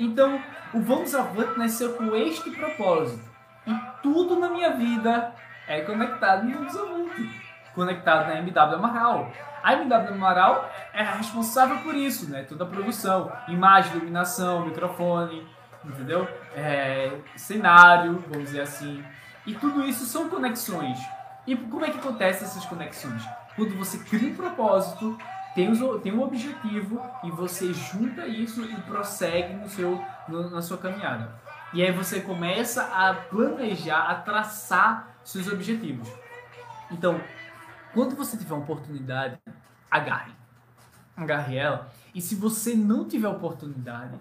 Então, 0.00 0.40
o 0.72 0.80
Vamos 0.80 1.14
Avante 1.14 1.58
nasceu 1.58 1.92
com 1.94 2.16
este 2.16 2.50
propósito. 2.50 3.22
E 3.66 3.74
tudo 4.02 4.38
na 4.40 4.48
minha 4.48 4.70
vida 4.70 5.34
é 5.68 5.82
conectado 5.82 6.44
no 6.44 6.54
Vamos 6.54 6.76
Avante. 6.76 6.95
Conectado 7.76 8.26
na 8.26 8.38
MW 8.38 8.74
Amaral. 8.74 9.30
A 9.62 9.74
MW 9.74 10.14
Amaral 10.14 10.68
é 10.92 11.02
responsável 11.02 11.78
por 11.78 11.94
isso, 11.94 12.28
né? 12.28 12.42
Toda 12.42 12.64
a 12.64 12.66
produção, 12.66 13.30
imagem, 13.46 13.96
iluminação, 13.96 14.64
microfone, 14.64 15.46
entendeu? 15.84 16.26
É, 16.56 17.12
cenário, 17.36 18.24
vamos 18.28 18.46
dizer 18.46 18.62
assim. 18.62 19.04
E 19.46 19.54
tudo 19.54 19.84
isso 19.84 20.06
são 20.06 20.28
conexões. 20.28 20.98
E 21.46 21.54
como 21.54 21.84
é 21.84 21.90
que 21.90 21.98
acontece 21.98 22.44
essas 22.44 22.64
conexões? 22.64 23.22
Quando 23.54 23.76
você 23.76 23.98
cria 23.98 24.30
um 24.30 24.34
propósito, 24.34 25.16
tem, 25.54 25.70
tem 26.02 26.12
um 26.12 26.22
objetivo 26.22 27.00
e 27.22 27.30
você 27.30 27.72
junta 27.72 28.26
isso 28.26 28.62
e 28.64 28.74
prossegue 28.82 29.54
no 29.54 29.68
seu, 29.68 30.02
na 30.28 30.60
sua 30.60 30.78
caminhada. 30.78 31.30
E 31.72 31.82
aí 31.82 31.92
você 31.92 32.20
começa 32.20 32.84
a 32.84 33.12
planejar, 33.14 34.10
a 34.10 34.14
traçar 34.14 35.08
seus 35.22 35.46
objetivos. 35.46 36.08
Então, 36.90 37.20
quando 37.96 38.14
você 38.14 38.36
tiver 38.36 38.52
uma 38.52 38.62
oportunidade, 38.62 39.38
agarre. 39.90 40.32
Agarre 41.16 41.56
ela. 41.56 41.90
E 42.14 42.20
se 42.20 42.34
você 42.34 42.74
não 42.74 43.08
tiver 43.08 43.26
oportunidade, 43.26 44.18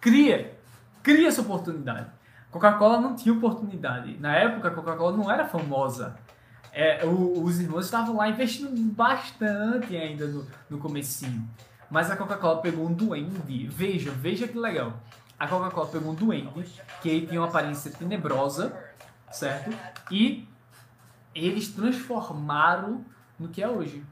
cria. 0.00 0.58
Cria 1.02 1.28
essa 1.28 1.42
oportunidade. 1.42 2.10
Coca-Cola 2.50 2.98
não 2.98 3.14
tinha 3.14 3.34
oportunidade. 3.34 4.16
Na 4.18 4.34
época, 4.34 4.68
a 4.68 4.70
Coca-Cola 4.70 5.14
não 5.14 5.30
era 5.30 5.46
famosa. 5.46 6.16
É, 6.72 7.04
o, 7.04 7.44
os 7.44 7.60
irmãos 7.60 7.84
estavam 7.84 8.16
lá 8.16 8.26
investindo 8.26 8.74
bastante 8.94 9.94
ainda 9.94 10.26
no, 10.26 10.46
no 10.70 10.78
comecinho. 10.78 11.46
Mas 11.90 12.10
a 12.10 12.16
Coca-Cola 12.16 12.62
pegou 12.62 12.86
um 12.86 12.92
duende. 12.94 13.66
Veja, 13.66 14.10
veja 14.10 14.48
que 14.48 14.56
legal. 14.56 14.94
A 15.38 15.46
Coca-Cola 15.46 15.88
pegou 15.88 16.12
um 16.12 16.14
duende 16.14 16.64
que 17.02 17.10
ele 17.10 17.26
tinha 17.26 17.42
uma 17.42 17.48
aparência 17.48 17.90
tenebrosa, 17.90 18.74
certo? 19.30 19.76
E 20.10 20.48
eles 21.34 21.68
transformaram 21.68 23.04
no 23.38 23.48
que 23.48 23.62
é 23.62 23.68
hoje. 23.68 24.04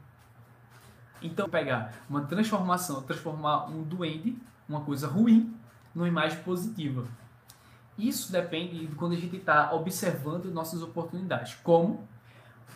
Então, 1.21 1.49
pegar 1.49 1.93
uma 2.09 2.21
transformação, 2.21 3.01
transformar 3.01 3.67
um 3.67 3.83
duende, 3.83 4.37
uma 4.67 4.81
coisa 4.81 5.07
ruim, 5.07 5.53
numa 5.93 6.07
imagem 6.07 6.41
positiva. 6.43 7.05
Isso 7.97 8.31
depende 8.31 8.87
de 8.87 8.95
quando 8.95 9.13
a 9.13 9.17
gente 9.17 9.35
está 9.35 9.73
observando 9.73 10.45
nossas 10.45 10.81
oportunidades. 10.81 11.55
Como? 11.55 12.07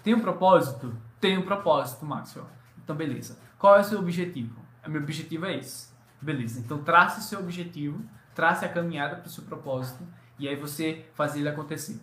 Tem 0.03 0.13
um 0.13 0.19
propósito? 0.19 0.93
Tem 1.21 1.38
um 1.38 1.43
propósito, 1.43 2.06
Maxwell. 2.06 2.47
Então, 2.84 2.95
beleza. 2.95 3.39
Qual 3.58 3.77
é 3.77 3.79
o 3.79 3.84
seu 3.84 3.99
objetivo? 3.99 4.60
O 4.86 4.89
meu 4.89 5.01
objetivo 5.01 5.45
é 5.45 5.58
esse. 5.58 5.93
Beleza. 6.21 6.60
Então, 6.60 6.84
trace 6.84 7.21
o 7.21 7.23
seu 7.23 7.39
objetivo, 7.39 8.03
trace 8.36 8.65
a 8.65 8.69
caminhada 8.69 9.15
para 9.15 9.27
o 9.27 9.29
seu 9.29 9.45
propósito 9.45 10.06
e 10.38 10.49
aí 10.49 10.58
você 10.58 11.06
faz 11.13 11.38
ele 11.38 11.47
acontecer. 11.47 12.01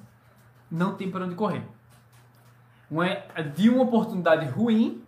Não 0.70 0.94
tem 0.94 1.10
para 1.10 1.26
onde 1.26 1.34
correr 1.34 1.66
uma, 2.90 3.06
de 3.54 3.70
uma 3.70 3.82
oportunidade 3.82 4.46
ruim, 4.46 5.04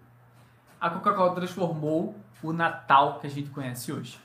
a 0.81 0.89
Coca-Cola 0.91 1.35
transformou 1.35 2.15
o 2.43 2.53
Natal 2.53 3.19
que 3.21 3.27
a 3.27 3.31
gente 3.31 3.51
conhece 3.51 3.93
hoje. 3.93 4.19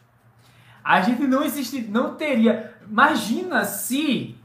A 0.84 1.02
gente 1.02 1.24
não 1.28 1.44
existe, 1.44 1.82
não 1.82 2.16
teria. 2.16 2.78
Imagina 2.88 3.66
se, 3.66 4.38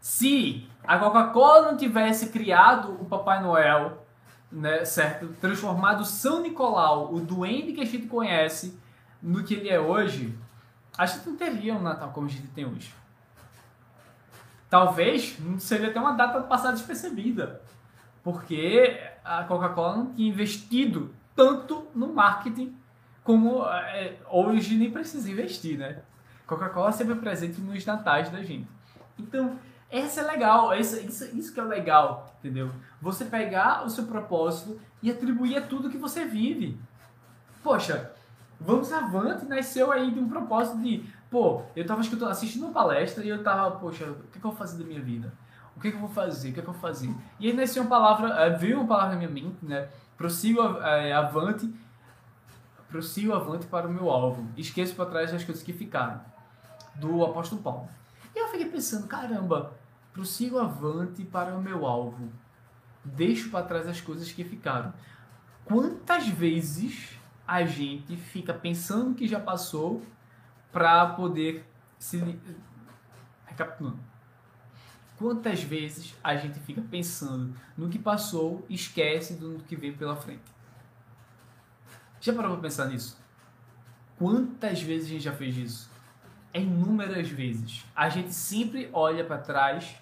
se 0.00 0.68
a 0.84 0.98
Coca-Cola 0.98 1.70
não 1.70 1.76
tivesse 1.76 2.28
criado 2.28 2.92
o 3.00 3.04
Papai 3.04 3.42
Noel, 3.42 4.04
né, 4.50 4.84
certo? 4.84 5.28
Transformado 5.40 6.04
São 6.04 6.42
Nicolau, 6.42 7.14
o 7.14 7.20
duende 7.20 7.72
que 7.72 7.80
a 7.80 7.86
gente 7.86 8.06
conhece, 8.06 8.78
no 9.22 9.42
que 9.44 9.54
ele 9.54 9.70
é 9.70 9.80
hoje. 9.80 10.36
a 10.98 11.06
gente 11.06 11.26
não 11.26 11.36
teria 11.36 11.74
um 11.74 11.82
Natal 11.82 12.10
como 12.10 12.26
a 12.26 12.30
gente 12.30 12.48
tem 12.48 12.66
hoje. 12.66 12.92
Talvez 14.68 15.38
não 15.38 15.58
seria 15.58 15.88
até 15.88 16.00
uma 16.00 16.12
data 16.12 16.40
passada 16.42 16.74
despercebida, 16.74 17.62
porque 18.22 19.00
a 19.24 19.44
Coca-Cola 19.44 19.96
não 19.96 20.12
tinha 20.12 20.28
investido 20.28 21.14
tanto 21.34 21.86
no 21.94 22.12
marketing 22.12 22.76
como 23.24 23.64
é, 23.66 24.16
hoje 24.28 24.76
nem 24.76 24.90
precisa 24.90 25.30
investir, 25.30 25.78
né? 25.78 26.02
Coca-Cola 26.46 26.90
é 26.90 26.92
sempre 26.92 27.14
presente 27.14 27.60
nos 27.60 27.84
natais 27.86 28.30
da 28.30 28.42
gente. 28.42 28.68
Então, 29.18 29.58
essa 29.90 30.20
é 30.20 30.24
legal, 30.24 30.72
essa, 30.72 31.00
isso, 31.00 31.24
isso 31.36 31.54
que 31.54 31.60
é 31.60 31.64
legal, 31.64 32.34
entendeu? 32.38 32.70
Você 33.00 33.24
pegar 33.24 33.84
o 33.84 33.90
seu 33.90 34.04
propósito 34.06 34.80
e 35.02 35.10
atribuir 35.10 35.56
a 35.56 35.62
tudo 35.62 35.90
que 35.90 35.98
você 35.98 36.24
vive. 36.24 36.78
Poxa, 37.62 38.12
Vamos 38.64 38.92
Avante 38.92 39.44
nasceu 39.44 39.90
aí 39.90 40.10
de 40.12 40.20
um 40.20 40.28
propósito 40.28 40.78
de, 40.78 41.04
pô, 41.28 41.62
eu 41.74 41.84
tava 41.84 42.00
escutando, 42.00 42.30
assistindo 42.30 42.64
uma 42.64 42.72
palestra 42.72 43.24
e 43.24 43.28
eu 43.28 43.42
tava, 43.42 43.72
poxa, 43.72 44.04
o 44.04 44.14
que, 44.30 44.38
que 44.38 44.44
eu 44.44 44.50
vou 44.50 44.52
fazer 44.52 44.78
da 44.78 44.84
minha 44.84 45.00
vida? 45.00 45.32
O 45.76 45.80
que, 45.80 45.90
que 45.90 45.96
eu 45.96 46.00
vou 46.00 46.08
fazer? 46.08 46.50
O 46.50 46.54
que, 46.54 46.62
que 46.62 46.68
eu 46.68 46.72
vou 46.72 46.80
fazer? 46.80 47.14
E 47.40 47.48
aí 47.48 47.52
nasceu 47.52 47.82
uma 47.82 47.88
palavra, 47.88 48.28
eh, 48.44 48.50
veio 48.50 48.78
uma 48.78 48.86
palavra 48.86 49.12
na 49.12 49.16
minha 49.16 49.30
mente, 49.30 49.64
né? 49.64 49.88
Prossigo 50.16 50.60
é, 50.78 51.12
avante, 51.12 51.72
prossigo 52.88 53.32
avante 53.32 53.66
para 53.66 53.88
o 53.88 53.92
meu 53.92 54.10
alvo. 54.10 54.46
Esqueço 54.56 54.94
para 54.94 55.06
trás 55.06 55.32
as 55.34 55.42
coisas 55.42 55.62
que 55.62 55.72
ficaram. 55.72 56.20
Do 56.94 57.24
apóstolo 57.24 57.62
Paulo. 57.62 57.88
E 58.34 58.38
eu 58.38 58.48
fiquei 58.48 58.68
pensando, 58.68 59.08
caramba, 59.08 59.72
prossigo 60.12 60.58
avante 60.58 61.24
para 61.24 61.56
o 61.56 61.62
meu 61.62 61.86
alvo. 61.86 62.30
Deixo 63.04 63.50
para 63.50 63.64
trás 63.64 63.88
as 63.88 64.00
coisas 64.00 64.30
que 64.30 64.44
ficaram. 64.44 64.92
Quantas 65.64 66.28
vezes 66.28 67.18
a 67.46 67.64
gente 67.64 68.16
fica 68.16 68.52
pensando 68.52 69.14
que 69.14 69.26
já 69.26 69.40
passou 69.40 70.02
para 70.70 71.06
poder 71.06 71.66
se. 71.98 72.38
Recapitulando. 73.46 74.11
Quantas 75.22 75.62
vezes 75.62 76.16
a 76.20 76.34
gente 76.34 76.58
fica 76.58 76.82
pensando 76.82 77.54
no 77.78 77.88
que 77.88 77.96
passou 77.96 78.66
e 78.68 78.74
esquece 78.74 79.34
do 79.34 79.62
que 79.68 79.76
vem 79.76 79.92
pela 79.92 80.16
frente? 80.16 80.42
Já 82.20 82.32
parou 82.32 82.54
para 82.54 82.62
pensar 82.62 82.88
nisso? 82.88 83.16
Quantas 84.18 84.82
vezes 84.82 85.06
a 85.06 85.10
gente 85.10 85.22
já 85.22 85.32
fez 85.32 85.56
isso? 85.56 85.90
É 86.52 86.60
inúmeras 86.60 87.28
vezes. 87.28 87.84
A 87.94 88.08
gente 88.08 88.34
sempre 88.34 88.90
olha 88.92 89.24
para 89.24 89.38
trás 89.38 89.94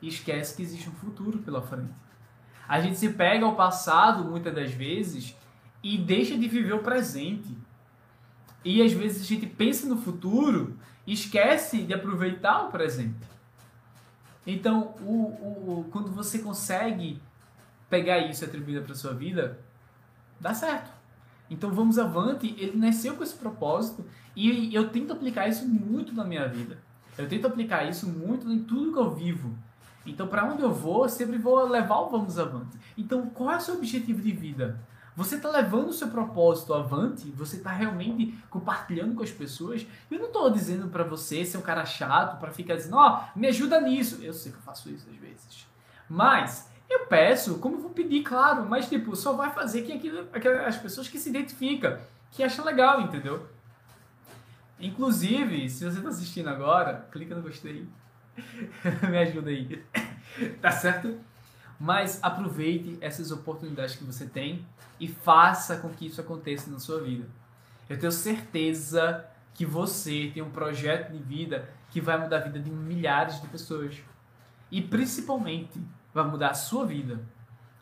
e 0.00 0.06
esquece 0.06 0.54
que 0.54 0.62
existe 0.62 0.88
um 0.88 0.94
futuro 0.94 1.38
pela 1.38 1.60
frente. 1.60 1.92
A 2.68 2.80
gente 2.80 2.96
se 2.96 3.08
pega 3.08 3.44
ao 3.44 3.56
passado 3.56 4.22
muitas 4.22 4.54
das 4.54 4.70
vezes 4.70 5.36
e 5.82 5.98
deixa 5.98 6.38
de 6.38 6.46
viver 6.46 6.74
o 6.74 6.84
presente. 6.84 7.58
E 8.64 8.80
às 8.80 8.92
vezes 8.92 9.22
a 9.22 9.26
gente 9.26 9.48
pensa 9.48 9.88
no 9.88 9.96
futuro 9.96 10.78
e 11.04 11.12
esquece 11.12 11.82
de 11.82 11.92
aproveitar 11.92 12.68
o 12.68 12.70
presente. 12.70 13.33
Então, 14.46 14.94
o, 15.00 15.12
o, 15.12 15.80
o 15.80 15.84
quando 15.90 16.10
você 16.10 16.38
consegue 16.38 17.20
pegar 17.88 18.18
isso 18.18 18.44
e 18.44 18.46
atribuir 18.46 18.82
para 18.82 18.94
sua 18.94 19.14
vida, 19.14 19.58
dá 20.40 20.52
certo. 20.52 20.90
Então, 21.50 21.70
vamos 21.70 21.98
avante. 21.98 22.54
Ele 22.58 22.76
nasceu 22.76 23.14
com 23.14 23.22
esse 23.22 23.34
propósito 23.34 24.04
e 24.34 24.74
eu 24.74 24.88
tento 24.88 25.12
aplicar 25.12 25.48
isso 25.48 25.66
muito 25.66 26.12
na 26.12 26.24
minha 26.24 26.46
vida. 26.48 26.78
Eu 27.16 27.28
tento 27.28 27.46
aplicar 27.46 27.88
isso 27.88 28.08
muito 28.08 28.50
em 28.50 28.62
tudo 28.62 28.92
que 28.92 28.98
eu 28.98 29.14
vivo. 29.14 29.56
Então, 30.06 30.26
para 30.26 30.44
onde 30.44 30.62
eu 30.62 30.72
vou, 30.72 31.04
eu 31.04 31.08
sempre 31.08 31.38
vou 31.38 31.66
levar 31.66 32.00
o 32.00 32.10
vamos 32.10 32.38
avante. 32.38 32.76
Então, 32.96 33.26
qual 33.30 33.52
é 33.52 33.56
o 33.56 33.60
seu 33.60 33.74
objetivo 33.74 34.20
de 34.20 34.32
vida? 34.32 34.78
Você 35.16 35.36
está 35.36 35.48
levando 35.48 35.88
o 35.88 35.92
seu 35.92 36.08
propósito 36.08 36.74
avante, 36.74 37.30
você 37.30 37.56
está 37.56 37.70
realmente 37.70 38.36
compartilhando 38.50 39.14
com 39.14 39.22
as 39.22 39.30
pessoas. 39.30 39.86
Eu 40.10 40.18
não 40.18 40.26
estou 40.26 40.50
dizendo 40.50 40.88
para 40.88 41.04
você 41.04 41.44
ser 41.44 41.56
um 41.58 41.62
cara 41.62 41.84
chato 41.86 42.40
para 42.40 42.50
ficar 42.50 42.74
dizendo, 42.74 42.96
ó, 42.96 43.20
oh, 43.20 43.38
me 43.38 43.46
ajuda 43.46 43.80
nisso. 43.80 44.18
Eu 44.22 44.32
sei 44.32 44.50
que 44.50 44.58
eu 44.58 44.62
faço 44.62 44.90
isso 44.90 45.08
às 45.08 45.16
vezes. 45.16 45.68
Mas 46.08 46.68
eu 46.90 47.06
peço, 47.06 47.58
como 47.58 47.76
eu 47.76 47.80
vou 47.80 47.90
pedir, 47.90 48.22
claro, 48.24 48.68
mas 48.68 48.88
tipo, 48.88 49.14
só 49.14 49.32
vai 49.34 49.52
fazer 49.52 49.82
quem 49.82 49.96
aquilo, 49.96 50.28
as 50.66 50.76
pessoas 50.76 51.08
que 51.08 51.18
se 51.18 51.30
identificam, 51.30 51.96
que 52.32 52.42
acham 52.42 52.64
legal, 52.64 53.00
entendeu? 53.00 53.46
Inclusive, 54.80 55.68
se 55.70 55.84
você 55.84 55.98
está 55.98 56.08
assistindo 56.08 56.48
agora, 56.48 57.06
clica 57.12 57.34
no 57.36 57.42
gostei. 57.42 57.86
me 59.08 59.18
ajuda 59.18 59.50
aí. 59.50 59.84
tá 60.60 60.72
certo? 60.72 61.18
Mas 61.78 62.18
aproveite 62.22 62.96
essas 63.00 63.30
oportunidades 63.30 63.96
que 63.96 64.04
você 64.04 64.26
tem 64.26 64.66
e 64.98 65.08
faça 65.08 65.76
com 65.76 65.88
que 65.90 66.06
isso 66.06 66.20
aconteça 66.20 66.70
na 66.70 66.78
sua 66.78 67.00
vida. 67.00 67.28
Eu 67.88 67.98
tenho 67.98 68.12
certeza 68.12 69.26
que 69.52 69.66
você 69.66 70.30
tem 70.32 70.42
um 70.42 70.50
projeto 70.50 71.12
de 71.12 71.18
vida 71.18 71.68
que 71.90 72.00
vai 72.00 72.18
mudar 72.18 72.38
a 72.38 72.40
vida 72.40 72.58
de 72.58 72.70
milhares 72.70 73.40
de 73.40 73.48
pessoas. 73.48 73.96
E 74.70 74.82
principalmente 74.82 75.80
vai 76.12 76.24
mudar 76.24 76.50
a 76.50 76.54
sua 76.54 76.86
vida. 76.86 77.20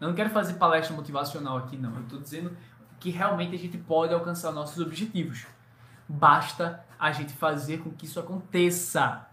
Eu 0.01 0.09
não 0.09 0.15
quero 0.15 0.31
fazer 0.31 0.55
palestra 0.55 0.95
motivacional 0.95 1.59
aqui, 1.59 1.77
não. 1.77 1.95
Eu 1.95 2.03
estou 2.03 2.21
dizendo 2.21 2.57
que 2.99 3.11
realmente 3.11 3.55
a 3.55 3.59
gente 3.59 3.79
pode 3.79 4.13
alcançar 4.13 4.53
nossos 4.53 4.85
objetivos. 4.85 5.47
Basta 6.09 6.85
a 6.99 7.13
gente 7.13 7.33
fazer 7.33 7.79
com 7.79 7.91
que 7.91 8.07
isso 8.07 8.21
aconteça. 8.21 9.27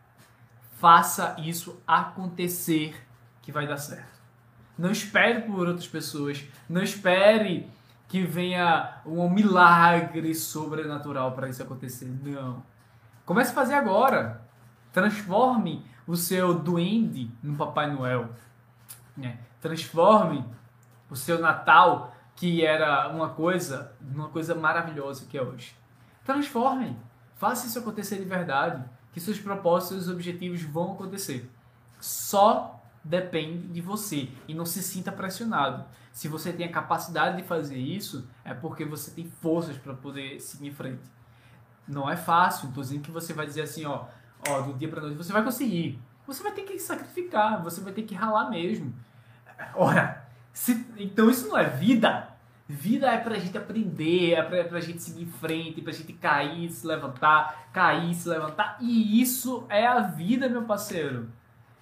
Faça 0.73 1.35
isso 1.39 1.81
acontecer 1.85 2.95
que 3.41 3.51
vai 3.51 3.67
dar 3.67 3.77
certo. 3.77 4.18
Não 4.79 4.91
espere 4.91 5.41
por 5.41 5.67
outras 5.67 5.89
pessoas. 5.89 6.41
Não 6.69 6.81
espere 6.81 7.69
que 8.07 8.21
venha 8.23 9.01
um 9.05 9.29
milagre 9.29 10.33
sobrenatural 10.33 11.33
para 11.33 11.49
isso 11.49 11.61
acontecer. 11.61 12.05
Não. 12.23 12.63
Comece 13.25 13.51
a 13.51 13.55
fazer 13.55 13.73
agora. 13.73 14.41
Transforme 14.93 15.85
o 16.07 16.15
seu 16.15 16.53
duende 16.53 17.29
no 17.43 17.57
Papai 17.57 17.91
Noel. 17.91 18.29
Né? 19.17 19.37
Transforme 19.59 20.45
o 21.09 21.15
seu 21.15 21.39
Natal, 21.41 22.15
que 22.33 22.65
era 22.65 23.09
uma 23.09 23.31
coisa, 23.31 23.91
uma 24.01 24.29
coisa 24.29 24.55
maravilhosa 24.55 25.25
que 25.29 25.37
é 25.37 25.41
hoje. 25.41 25.75
Transforme. 26.23 26.97
Faça 27.35 27.67
isso 27.67 27.79
acontecer 27.79 28.15
de 28.15 28.23
verdade. 28.23 28.81
Que 29.11 29.19
seus 29.19 29.39
propósitos 29.39 30.07
e 30.07 30.11
objetivos 30.11 30.61
vão 30.61 30.93
acontecer. 30.93 31.51
Só 31.99 32.78
depende 33.03 33.67
de 33.67 33.81
você 33.81 34.29
e 34.47 34.53
não 34.53 34.65
se 34.65 34.83
sinta 34.83 35.11
pressionado. 35.11 35.85
Se 36.11 36.27
você 36.27 36.51
tem 36.51 36.65
a 36.65 36.71
capacidade 36.71 37.37
de 37.37 37.43
fazer 37.43 37.77
isso, 37.77 38.27
é 38.43 38.53
porque 38.53 38.83
você 38.83 39.11
tem 39.11 39.25
forças 39.25 39.77
para 39.77 39.93
poder 39.93 40.39
seguir 40.39 40.67
em 40.67 40.73
frente. 40.73 41.01
Não 41.87 42.09
é 42.09 42.15
fácil, 42.15 42.69
dizendo 42.69 43.01
que 43.01 43.11
você 43.11 43.33
vai 43.33 43.45
dizer 43.45 43.61
assim, 43.61 43.85
ó, 43.85 44.05
ó, 44.47 44.61
do 44.61 44.73
dia 44.73 44.87
para 44.87 45.01
noite 45.01 45.17
você 45.17 45.33
vai 45.33 45.43
conseguir. 45.43 45.99
Você 46.27 46.43
vai 46.43 46.51
ter 46.51 46.63
que 46.63 46.77
sacrificar, 46.77 47.63
você 47.63 47.81
vai 47.81 47.91
ter 47.91 48.03
que 48.03 48.13
ralar 48.13 48.49
mesmo. 48.49 48.93
Ora, 49.73 50.27
se, 50.53 50.85
então 50.97 51.29
isso 51.29 51.47
não 51.47 51.57
é 51.57 51.67
vida. 51.67 52.27
Vida 52.67 53.07
é 53.07 53.17
pra 53.17 53.39
gente 53.39 53.57
aprender, 53.57 54.33
é 54.33 54.43
pra, 54.43 54.63
pra 54.65 54.79
gente 54.79 55.01
seguir 55.01 55.23
em 55.23 55.25
frente, 55.25 55.81
pra 55.81 55.91
gente 55.91 56.13
cair, 56.13 56.69
se 56.69 56.85
levantar, 56.85 57.69
cair, 57.73 58.13
se 58.13 58.29
levantar. 58.29 58.77
E 58.79 59.19
isso 59.19 59.65
é 59.69 59.87
a 59.87 60.01
vida, 60.01 60.47
meu 60.47 60.63
parceiro. 60.63 61.27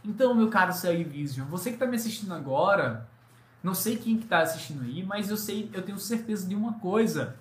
Então, 0.08 0.34
meu 0.34 0.50
caro 0.50 0.72
CL 0.72 1.04
Vision, 1.04 1.46
você 1.50 1.70
que 1.70 1.76
está 1.76 1.86
me 1.86 1.98
assistindo 1.98 2.34
agora, 2.34 3.06
não 3.62 3.74
sei 3.74 3.98
quem 3.98 4.16
que 4.16 4.24
está 4.24 4.40
assistindo 4.40 4.84
aí, 4.84 5.04
mas 5.04 5.30
eu 5.30 5.36
sei, 5.36 5.70
eu 5.74 5.82
tenho 5.82 6.00
certeza 6.00 6.48
de 6.48 6.56
uma 6.56 6.80
coisa. 6.80 7.36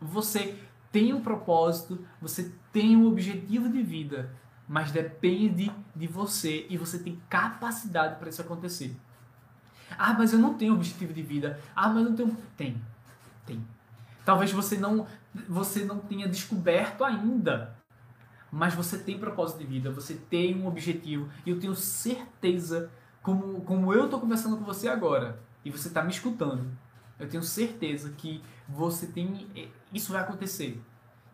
Você 0.00 0.58
tem 0.90 1.12
um 1.12 1.20
propósito, 1.20 2.02
você 2.18 2.50
tem 2.72 2.96
um 2.96 3.06
objetivo 3.06 3.68
de 3.68 3.82
vida, 3.82 4.34
mas 4.66 4.90
depende 4.90 5.70
de 5.94 6.06
você 6.06 6.66
e 6.70 6.78
você 6.78 6.98
tem 6.98 7.20
capacidade 7.28 8.16
para 8.16 8.30
isso 8.30 8.40
acontecer. 8.40 8.96
Ah, 9.98 10.14
mas 10.14 10.32
eu 10.32 10.38
não 10.38 10.54
tenho 10.54 10.72
objetivo 10.72 11.12
de 11.12 11.22
vida. 11.22 11.60
Ah, 11.76 11.90
mas 11.90 12.04
eu 12.04 12.10
não 12.10 12.16
tenho. 12.16 12.36
Tem. 12.56 12.82
Tem. 13.44 13.66
Talvez 14.24 14.50
você 14.50 14.78
não, 14.78 15.06
você 15.46 15.84
não 15.84 15.98
tenha 15.98 16.26
descoberto 16.26 17.04
ainda 17.04 17.77
mas 18.50 18.74
você 18.74 18.98
tem 18.98 19.18
propósito 19.18 19.58
de 19.58 19.66
vida, 19.66 19.90
você 19.90 20.14
tem 20.14 20.54
um 20.60 20.66
objetivo, 20.66 21.28
e 21.44 21.50
eu 21.50 21.60
tenho 21.60 21.74
certeza, 21.74 22.90
como, 23.22 23.60
como 23.62 23.92
eu 23.92 24.06
estou 24.06 24.20
conversando 24.20 24.56
com 24.56 24.64
você 24.64 24.88
agora, 24.88 25.40
e 25.64 25.70
você 25.70 25.88
está 25.88 26.02
me 26.02 26.10
escutando, 26.10 26.66
eu 27.18 27.28
tenho 27.28 27.42
certeza 27.42 28.10
que 28.16 28.42
você 28.68 29.06
tem. 29.06 29.48
Eh, 29.56 29.68
isso 29.92 30.12
vai 30.12 30.22
acontecer. 30.22 30.80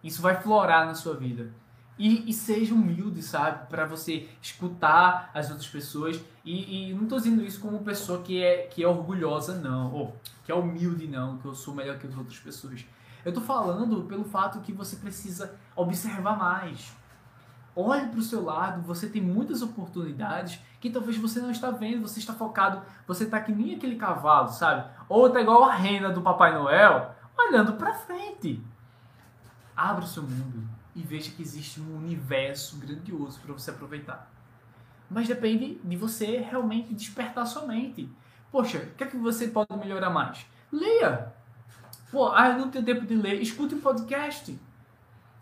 Isso 0.03 0.23
vai 0.23 0.41
florar 0.41 0.87
na 0.87 0.95
sua 0.95 1.15
vida. 1.15 1.53
E, 1.99 2.29
e 2.29 2.33
seja 2.33 2.75
humilde, 2.75 3.23
sabe? 3.23 3.69
Para 3.69 3.85
você 3.85 4.29
escutar 4.41 5.31
as 5.35 5.51
outras 5.51 5.69
pessoas. 5.69 6.21
E, 6.45 6.89
e 6.91 6.95
não 6.95 7.05
estou 7.05 7.19
dizendo 7.19 7.45
isso 7.45 7.61
como 7.61 7.79
pessoa 7.81 8.23
que 8.23 8.43
é, 8.43 8.67
que 8.67 8.83
é 8.83 8.89
orgulhosa, 8.89 9.59
não. 9.59 9.93
Ou 9.93 10.17
que 10.45 10.51
é 10.51 10.55
humilde, 10.55 11.07
não. 11.07 11.39
Que 11.39 11.47
eu 11.47 11.55
sou 11.55 11.75
melhor 11.75 11.99
que 11.99 12.07
as 12.07 12.17
outras 12.17 12.39
pessoas. 12.39 12.85
Eu 13.25 13.29
estou 13.29 13.45
falando 13.45 14.05
pelo 14.05 14.25
fato 14.25 14.61
que 14.61 14.73
você 14.73 14.97
precisa 14.97 15.55
observar 15.77 16.37
mais 16.37 16.93
olhe 17.77 18.09
para 18.09 18.21
o 18.21 18.23
seu 18.23 18.45
lado, 18.45 18.83
você 18.83 19.09
tem 19.09 19.21
muitas 19.21 19.63
oportunidades 19.63 20.61
que 20.81 20.91
talvez 20.91 21.17
você 21.17 21.41
não 21.41 21.51
está 21.51 21.71
vendo, 21.71 22.03
você 22.03 22.21
está 22.21 22.33
focado, 22.33 22.83
você 23.07 23.25
está 23.25 23.41
que 23.41 23.53
nem 23.53 23.75
aquele 23.75 23.97
cavalo, 23.97 24.49
sabe? 24.49 24.89
Ou 25.09 25.27
está 25.27 25.41
igual 25.41 25.65
a 25.65 25.75
rena 25.75 26.11
do 26.11 26.23
Papai 26.23 26.55
Noel, 26.55 27.15
olhando 27.37 27.75
para 27.75 27.95
frente. 27.95 28.63
Abra 29.77 30.05
o 30.05 30.09
seu 30.09 30.23
mundo, 30.23 30.69
e 30.95 31.03
veja 31.03 31.33
que 31.33 31.43
existe 31.43 31.81
um 31.81 31.97
universo 31.97 32.77
grandioso 32.77 33.41
para 33.41 33.53
você 33.53 33.71
aproveitar. 33.71 34.31
Mas 35.11 35.29
depende 35.29 35.81
de 35.83 35.97
você 35.97 36.39
realmente 36.39 36.95
despertar 36.95 37.47
sua 37.47 37.67
mente. 37.67 38.09
Poxa, 38.51 38.79
o 38.79 38.95
que 38.95 39.05
é 39.05 39.07
que 39.07 39.17
você 39.17 39.49
pode 39.49 39.77
melhorar 39.77 40.11
mais? 40.11 40.47
Leia! 40.71 41.33
Pô, 42.11 42.29
ah, 42.29 42.51
eu 42.51 42.59
não 42.59 42.71
tenho 42.71 42.85
tempo 42.85 43.05
de 43.05 43.15
ler. 43.17 43.41
Escute 43.41 43.75
um 43.75 43.81
podcast. 43.81 44.57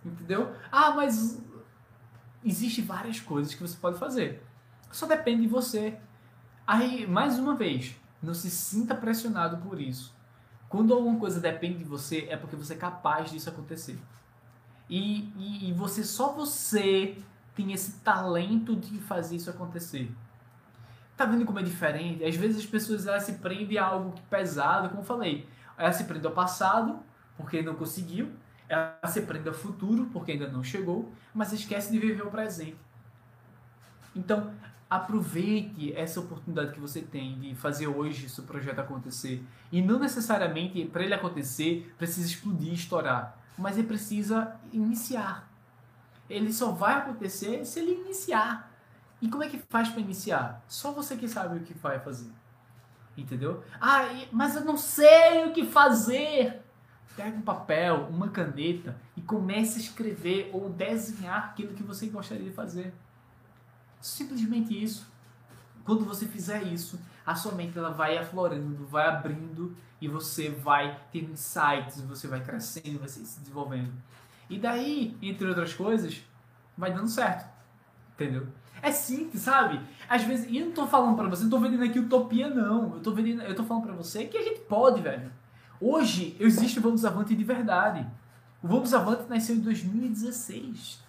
Entendeu? 0.05 0.53
Ah, 0.71 0.93
mas 0.93 1.41
existe 2.45 2.83
várias 2.83 3.21
coisas 3.21 3.55
que 3.55 3.61
você 3.61 3.77
pode 3.77 3.99
fazer. 3.99 4.43
Só 4.91 5.07
depende 5.07 5.43
de 5.43 5.49
você. 5.49 5.99
Aí, 6.67 7.07
mais 7.07 7.39
uma 7.39 7.55
vez, 7.55 7.97
não 8.23 8.35
se 8.35 8.51
sinta 8.51 8.95
pressionado 8.95 9.57
por 9.59 9.81
isso. 9.81 10.15
Quando 10.69 10.95
alguma 10.95 11.19
coisa 11.19 11.41
depende 11.41 11.79
de 11.79 11.85
você, 11.85 12.27
é 12.31 12.37
porque 12.37 12.57
você 12.57 12.75
é 12.75 12.77
capaz 12.77 13.31
disso 13.31 13.49
acontecer. 13.49 13.99
E, 14.89 15.33
e, 15.37 15.69
e 15.69 15.73
você, 15.73 16.05
só 16.05 16.33
você 16.33 17.17
tem 17.55 17.73
esse 17.73 18.01
talento 18.01 18.75
de 18.77 18.99
fazer 18.99 19.37
isso 19.37 19.51
acontecer. 19.51 20.11
Tá 21.17 21.25
vendo 21.25 21.45
como 21.45 21.59
é 21.59 21.63
diferente? 21.63 22.25
Às 22.25 22.37
vezes 22.37 22.59
as 22.59 22.67
pessoas 22.67 23.07
elas 23.07 23.23
se 23.25 23.35
prendem 23.35 23.79
a 23.79 23.85
algo 23.85 24.15
pesado, 24.31 24.89
como 24.89 25.03
eu 25.03 25.07
falei. 25.07 25.47
Ela 25.77 25.93
se 25.93 26.05
prende 26.05 26.27
ao 26.27 26.33
passado, 26.33 27.01
porque 27.37 27.63
não 27.63 27.75
conseguiu. 27.75 28.31
Ela 28.69 28.99
se 29.07 29.23
prende 29.23 29.49
ao 29.49 29.55
futuro, 29.55 30.09
porque 30.13 30.33
ainda 30.33 30.49
não 30.49 30.63
chegou. 30.63 31.13
Mas 31.35 31.53
esquece 31.53 31.91
de 31.91 31.99
viver 31.99 32.23
o 32.23 32.31
presente. 32.31 32.77
Então, 34.15 34.53
aproveite 34.89 35.95
essa 35.95 36.21
oportunidade 36.21 36.73
que 36.73 36.81
você 36.81 37.01
tem 37.01 37.39
de 37.41 37.55
fazer 37.55 37.87
hoje 37.87 38.29
seu 38.29 38.45
projeto 38.45 38.79
acontecer. 38.79 39.43
E 39.71 39.81
não 39.81 39.99
necessariamente, 39.99 40.85
para 40.85 41.03
ele 41.03 41.15
acontecer, 41.15 41.95
precisa 41.97 42.27
explodir, 42.27 42.75
estourar. 42.75 43.39
Mas 43.57 43.79
ele 43.79 43.87
precisa 43.87 44.57
iniciar. 44.73 45.51
Ele 46.29 46.53
só 46.53 46.73
vai 46.73 46.95
acontecer 46.95 47.65
se 47.65 47.81
ele 47.81 47.93
iniciar. 47.93 48.71
E 49.21 49.29
como 49.29 49.43
é 49.43 49.49
que 49.49 49.59
faz 49.59 49.89
para 49.89 50.01
iniciar? 50.01 50.63
Só 50.69 50.93
você 50.93 51.17
que 51.17 51.29
sabe 51.29 51.59
o 51.59 51.63
que 51.63 51.75
vai 51.75 51.99
fazer. 52.01 52.31
Entendeu? 53.17 53.63
Ah, 53.81 54.09
mas 54.31 54.57
eu 54.57 54.65
não 54.65 54.77
sei 54.77 55.47
o 55.47 55.53
que 55.53 55.65
fazer. 55.67 56.62
Pega 57.17 57.37
um 57.37 57.43
papel, 57.43 58.09
uma 58.09 58.29
caneta 58.29 58.97
e 59.17 59.21
comece 59.21 59.79
a 59.79 59.83
escrever 59.83 60.51
ou 60.53 60.71
desenhar 60.71 61.45
aquilo 61.45 61.75
que 61.75 61.83
você 61.83 62.07
gostaria 62.07 62.45
de 62.45 62.55
fazer. 62.55 62.95
Simplesmente 64.01 64.83
isso. 64.83 65.07
Quando 65.85 66.05
você 66.05 66.27
fizer 66.27 66.63
isso, 66.63 66.99
a 67.27 67.35
sua 67.35 67.53
mente 67.53 67.77
ela 67.77 67.91
vai 67.91 68.17
aflorando, 68.17 68.87
vai 68.87 69.07
abrindo 69.07 69.77
e 70.01 70.09
você 70.09 70.49
vai 70.49 71.01
tendo 71.13 71.33
insights, 71.33 72.01
você 72.01 72.27
vai 72.27 72.43
crescendo, 72.43 72.99
vai 72.99 73.09
se 73.09 73.21
desenvolvendo. 73.21 73.93
E 74.49 74.59
daí, 74.59 75.17
entre 75.23 75.47
outras 75.47 75.75
coisas, 75.75 76.23
vai 76.77 76.93
dando 76.93 77.09
certo. 77.09 77.51
Entendeu? 78.15 78.47
É 78.81 78.91
simples, 78.91 79.43
sabe? 79.43 79.81
Às 80.09 80.23
vezes, 80.25 80.51
e 80.51 80.59
eu 80.59 80.67
não 80.67 80.73
tô 80.73 80.87
falando 80.87 81.17
para 81.17 81.29
você, 81.29 81.45
não 81.45 81.51
tô 81.51 81.59
vendendo 81.59 81.85
aqui 81.85 81.99
utopia, 81.99 82.51
não. 82.51 82.95
Eu 82.95 83.01
tô, 83.01 83.13
vendendo, 83.13 83.43
eu 83.43 83.55
tô 83.55 83.65
falando 83.65 83.85
para 83.85 83.95
você 83.95 84.27
que 84.27 84.37
a 84.37 84.43
gente 84.43 84.61
pode, 84.61 85.01
velho. 85.01 85.31
Hoje 85.85 86.37
existe 86.39 86.79
o 86.79 86.83
Vamos 86.83 87.05
Avante 87.05 87.35
de 87.35 87.43
verdade. 87.43 88.07
O 88.63 88.69
Vamos 88.69 88.95
Avante 88.95 89.29
nasceu 89.29 89.57
em 89.57 89.61
2016. 89.61 91.03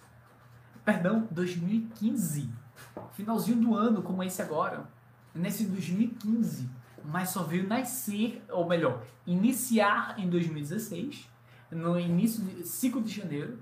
Perdão, 0.84 1.28
2015 1.30 2.64
finalzinho 3.12 3.60
do 3.60 3.74
ano, 3.74 4.02
como 4.02 4.22
esse 4.22 4.42
agora, 4.42 4.88
nesse 5.34 5.64
2015, 5.66 6.68
mas 7.04 7.30
só 7.30 7.42
veio 7.42 7.66
nascer, 7.66 8.44
ou 8.50 8.66
melhor, 8.66 9.04
iniciar 9.26 10.18
em 10.18 10.28
2016, 10.28 11.28
no 11.70 11.98
início 11.98 12.42
de 12.42 12.66
5 12.66 13.00
de 13.02 13.12
janeiro, 13.12 13.58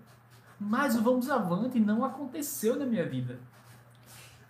mas 0.59 0.97
o 0.97 1.03
Vamos 1.03 1.29
Avante 1.31 1.79
não 1.81 2.05
aconteceu 2.05 2.77
na 2.77 2.87
minha 2.87 3.07
vida. 3.09 3.39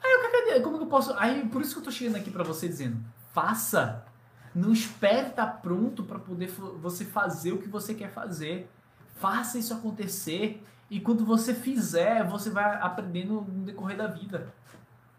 Aí 0.02 0.60
como 0.60 0.76
que 0.76 0.84
eu 0.84 0.88
posso. 0.88 1.14
Aí 1.14 1.48
por 1.48 1.62
isso 1.62 1.74
que 1.74 1.80
eu 1.80 1.84
tô 1.84 1.90
chegando 1.90 2.16
aqui 2.16 2.30
para 2.30 2.44
você 2.44 2.68
dizendo: 2.68 3.02
faça. 3.32 4.04
Não 4.54 4.72
espere 4.72 5.28
estar 5.28 5.46
tá 5.46 5.52
pronto 5.52 6.04
para 6.04 6.18
poder 6.18 6.48
você 6.48 7.04
fazer 7.04 7.52
o 7.52 7.58
que 7.58 7.68
você 7.68 7.94
quer 7.94 8.10
fazer. 8.10 8.70
Faça 9.16 9.58
isso 9.58 9.72
acontecer. 9.72 10.62
E 10.90 11.00
quando 11.00 11.24
você 11.24 11.54
fizer, 11.54 12.22
você 12.24 12.50
vai 12.50 12.78
aprendendo 12.80 13.40
no 13.40 13.64
decorrer 13.64 13.96
da 13.96 14.06
vida 14.06 14.52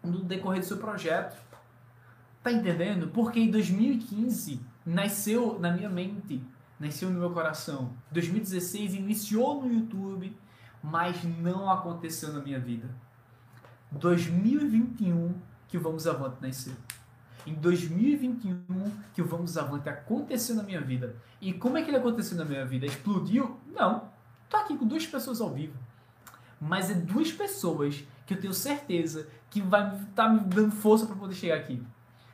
no 0.04 0.22
decorrer 0.22 0.60
do 0.60 0.66
seu 0.66 0.76
projeto. 0.76 1.36
Tá 2.42 2.52
entendendo? 2.52 3.08
Porque 3.08 3.40
em 3.40 3.50
2015 3.50 4.60
nasceu 4.84 5.58
na 5.58 5.72
minha 5.72 5.88
mente, 5.88 6.44
nasceu 6.78 7.08
no 7.08 7.18
meu 7.18 7.30
coração. 7.30 7.92
2016 8.10 8.94
iniciou 8.94 9.62
no 9.62 9.72
YouTube, 9.72 10.36
mas 10.82 11.24
não 11.24 11.70
aconteceu 11.70 12.32
na 12.32 12.40
minha 12.40 12.60
vida. 12.60 12.88
2021 13.92 15.34
que 15.68 15.78
o 15.78 15.80
Vamos 15.80 16.06
Avante 16.06 16.36
nasceu. 16.42 16.74
Em 17.46 17.54
2021 17.54 18.90
que 19.12 19.20
o 19.20 19.26
Vamos 19.26 19.58
Avante 19.58 19.88
aconteceu 19.88 20.54
na 20.54 20.62
minha 20.62 20.80
vida. 20.80 21.16
E 21.40 21.52
como 21.52 21.76
é 21.76 21.82
que 21.82 21.90
ele 21.90 21.98
aconteceu 21.98 22.38
na 22.38 22.44
minha 22.44 22.64
vida? 22.64 22.86
Explodiu? 22.86 23.58
Não. 23.66 24.08
Tô 24.48 24.56
aqui 24.56 24.76
com 24.76 24.86
duas 24.86 25.06
pessoas 25.06 25.40
ao 25.40 25.50
vivo. 25.50 25.78
Mas 26.60 26.90
é 26.90 26.94
duas 26.94 27.30
pessoas 27.30 28.04
que 28.26 28.34
eu 28.34 28.40
tenho 28.40 28.54
certeza 28.54 29.28
que 29.50 29.60
vai 29.60 29.94
estar 29.94 30.24
tá 30.24 30.28
me 30.28 30.40
dando 30.40 30.72
força 30.72 31.06
para 31.06 31.16
poder 31.16 31.34
chegar 31.34 31.56
aqui. 31.56 31.82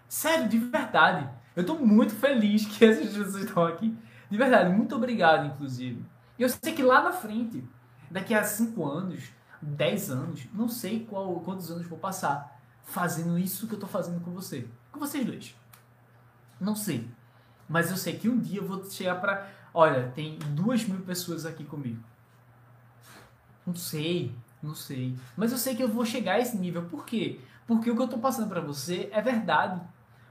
Sério, 0.09 0.49
de 0.49 0.59
verdade. 0.59 1.29
Eu 1.57 1.62
estou 1.62 1.79
muito 1.79 2.14
feliz 2.14 2.64
que 2.66 2.85
essas 2.85 3.09
pessoas 3.09 3.35
estão 3.35 3.64
aqui. 3.64 3.96
De 4.31 4.38
verdade, 4.38 4.73
muito 4.73 4.94
obrigado, 4.94 5.46
inclusive. 5.46 6.05
Eu 6.38 6.49
sei 6.49 6.73
que 6.73 6.83
lá 6.83 7.03
na 7.03 7.12
frente, 7.12 7.64
daqui 8.11 8.33
a 8.33 8.44
5 8.44 8.85
anos, 8.87 9.33
10 9.61 10.11
anos, 10.11 10.49
não 10.55 10.68
sei 10.68 11.05
qual, 11.05 11.40
quantos 11.40 11.70
anos 11.70 11.87
vou 11.87 11.99
passar 11.99 12.61
fazendo 12.85 13.38
isso 13.38 13.66
que 13.66 13.75
eu 13.75 13.77
estou 13.77 13.88
fazendo 13.88 14.20
com 14.20 14.31
você. 14.31 14.66
Com 14.92 14.98
vocês 14.98 15.24
dois. 15.24 15.55
Não 16.61 16.74
sei. 16.74 17.09
Mas 17.68 17.90
eu 17.90 17.96
sei 17.96 18.16
que 18.16 18.29
um 18.29 18.38
dia 18.38 18.59
eu 18.59 18.66
vou 18.66 18.85
chegar 18.85 19.20
para. 19.20 19.48
Olha, 19.72 20.11
tem 20.14 20.38
duas 20.38 20.85
mil 20.85 21.00
pessoas 21.00 21.46
aqui 21.46 21.64
comigo. 21.64 22.03
Não 23.66 23.74
sei. 23.74 24.35
Não 24.62 24.74
sei. 24.74 25.16
Mas 25.37 25.53
eu 25.53 25.59
sei 25.59 25.74
que 25.74 25.83
eu 25.83 25.88
vou 25.88 26.05
chegar 26.05 26.35
a 26.35 26.40
esse 26.40 26.57
nível. 26.57 26.83
Por 26.83 27.07
quê? 27.07 27.40
Porque 27.66 27.90
o 27.90 27.96
que 27.96 28.03
eu 28.03 28.09
tô 28.09 28.18
passando 28.18 28.48
para 28.48 28.61
você 28.61 29.09
é 29.12 29.22
verdade. 29.22 29.81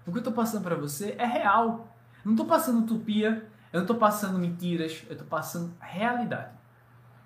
O 0.05 0.11
que 0.11 0.17
eu 0.17 0.23
tô 0.23 0.31
passando 0.31 0.63
para 0.63 0.75
você 0.75 1.15
é 1.17 1.25
real. 1.25 1.95
Eu 2.23 2.31
não 2.31 2.35
tô 2.35 2.45
passando 2.45 2.83
utopia, 2.83 3.49
eu 3.71 3.79
não 3.79 3.87
tô 3.87 3.95
passando 3.95 4.37
mentiras, 4.37 5.03
eu 5.09 5.17
tô 5.17 5.23
passando 5.23 5.73
realidade. 5.79 6.51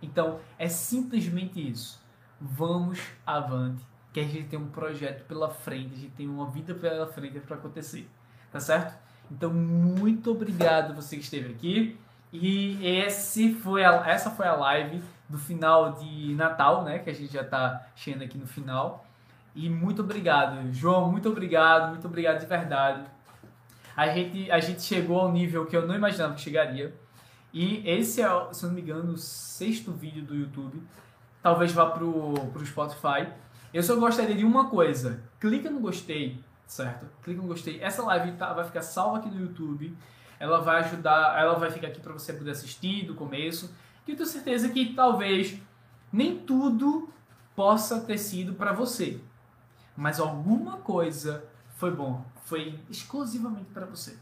Então, 0.01 0.39
é 0.59 0.67
simplesmente 0.67 1.67
isso. 1.67 1.99
Vamos 2.39 2.99
avante, 3.25 3.83
que 4.13 4.19
a 4.19 4.23
gente 4.23 4.47
tem 4.47 4.59
um 4.59 4.67
projeto 4.67 5.25
pela 5.25 5.49
frente, 5.49 5.93
a 5.93 5.97
gente 5.97 6.11
tem 6.11 6.29
uma 6.29 6.49
vida 6.49 6.73
pela 6.75 7.07
frente 7.07 7.39
para 7.39 7.57
acontecer. 7.57 8.07
Tá 8.51 8.59
certo? 8.59 8.95
Então, 9.31 9.51
muito 9.51 10.31
obrigado 10.31 10.93
você 10.93 11.17
que 11.17 11.23
esteve 11.23 11.51
aqui. 11.51 11.97
E 12.31 12.79
esse 12.85 13.53
foi 13.55 13.83
a, 13.83 14.07
essa 14.07 14.29
foi 14.29 14.47
a 14.47 14.53
live 14.53 15.03
do 15.27 15.37
final 15.37 15.93
de 15.93 16.35
Natal, 16.35 16.83
né? 16.83 16.99
Que 16.99 17.09
a 17.09 17.13
gente 17.13 17.33
já 17.33 17.41
está 17.41 17.87
chegando 17.95 18.23
aqui 18.23 18.37
no 18.37 18.47
final. 18.47 19.05
E 19.55 19.69
muito 19.69 20.01
obrigado, 20.01 20.71
João, 20.71 21.11
muito 21.11 21.29
obrigado, 21.29 21.89
muito 21.89 22.07
obrigado 22.07 22.39
de 22.39 22.45
verdade. 22.45 23.03
A 23.95 24.07
gente, 24.07 24.49
a 24.49 24.59
gente 24.59 24.81
chegou 24.81 25.19
ao 25.19 25.31
nível 25.31 25.65
que 25.67 25.77
eu 25.77 25.87
não 25.87 25.95
imaginava 25.95 26.33
que 26.33 26.41
chegaria. 26.41 26.95
E 27.53 27.87
esse 27.87 28.21
é, 28.21 28.27
se 28.51 28.63
eu 28.63 28.69
não 28.69 28.75
me 28.75 28.81
engano, 28.81 29.13
o 29.13 29.17
sexto 29.17 29.91
vídeo 29.91 30.23
do 30.23 30.35
YouTube. 30.35 30.81
Talvez 31.41 31.71
vá 31.71 31.85
pro, 31.85 32.33
pro 32.51 32.65
Spotify. 32.65 33.27
Eu 33.73 33.81
só 33.81 33.95
gostaria 33.95 34.35
de 34.35 34.45
uma 34.45 34.69
coisa. 34.69 35.23
Clica 35.39 35.69
no 35.69 35.79
gostei, 35.79 36.43
certo? 36.67 37.07
Clica 37.23 37.41
no 37.41 37.47
gostei. 37.47 37.81
Essa 37.81 38.03
live 38.03 38.33
tá, 38.33 38.53
vai 38.53 38.65
ficar 38.65 38.81
salva 38.81 39.17
aqui 39.17 39.29
no 39.29 39.41
YouTube 39.41 39.95
ela 40.43 40.59
vai 40.59 40.79
ajudar, 40.79 41.39
ela 41.39 41.55
vai 41.55 41.71
ficar 41.71 41.87
aqui 41.87 42.01
para 42.01 42.11
você 42.11 42.33
poder 42.33 42.51
assistir 42.51 43.05
do 43.05 43.15
começo. 43.15 43.73
E 44.05 44.11
eu 44.11 44.17
tenho 44.17 44.27
certeza 44.27 44.67
que 44.67 44.93
talvez 44.93 45.57
nem 46.11 46.37
tudo 46.37 47.09
possa 47.55 48.01
ter 48.01 48.17
sido 48.17 48.53
para 48.53 48.73
você, 48.73 49.21
mas 49.95 50.19
alguma 50.19 50.79
coisa 50.79 51.45
foi 51.77 51.91
bom, 51.91 52.25
foi 52.43 52.77
exclusivamente 52.89 53.69
para 53.73 53.85
você. 53.85 54.17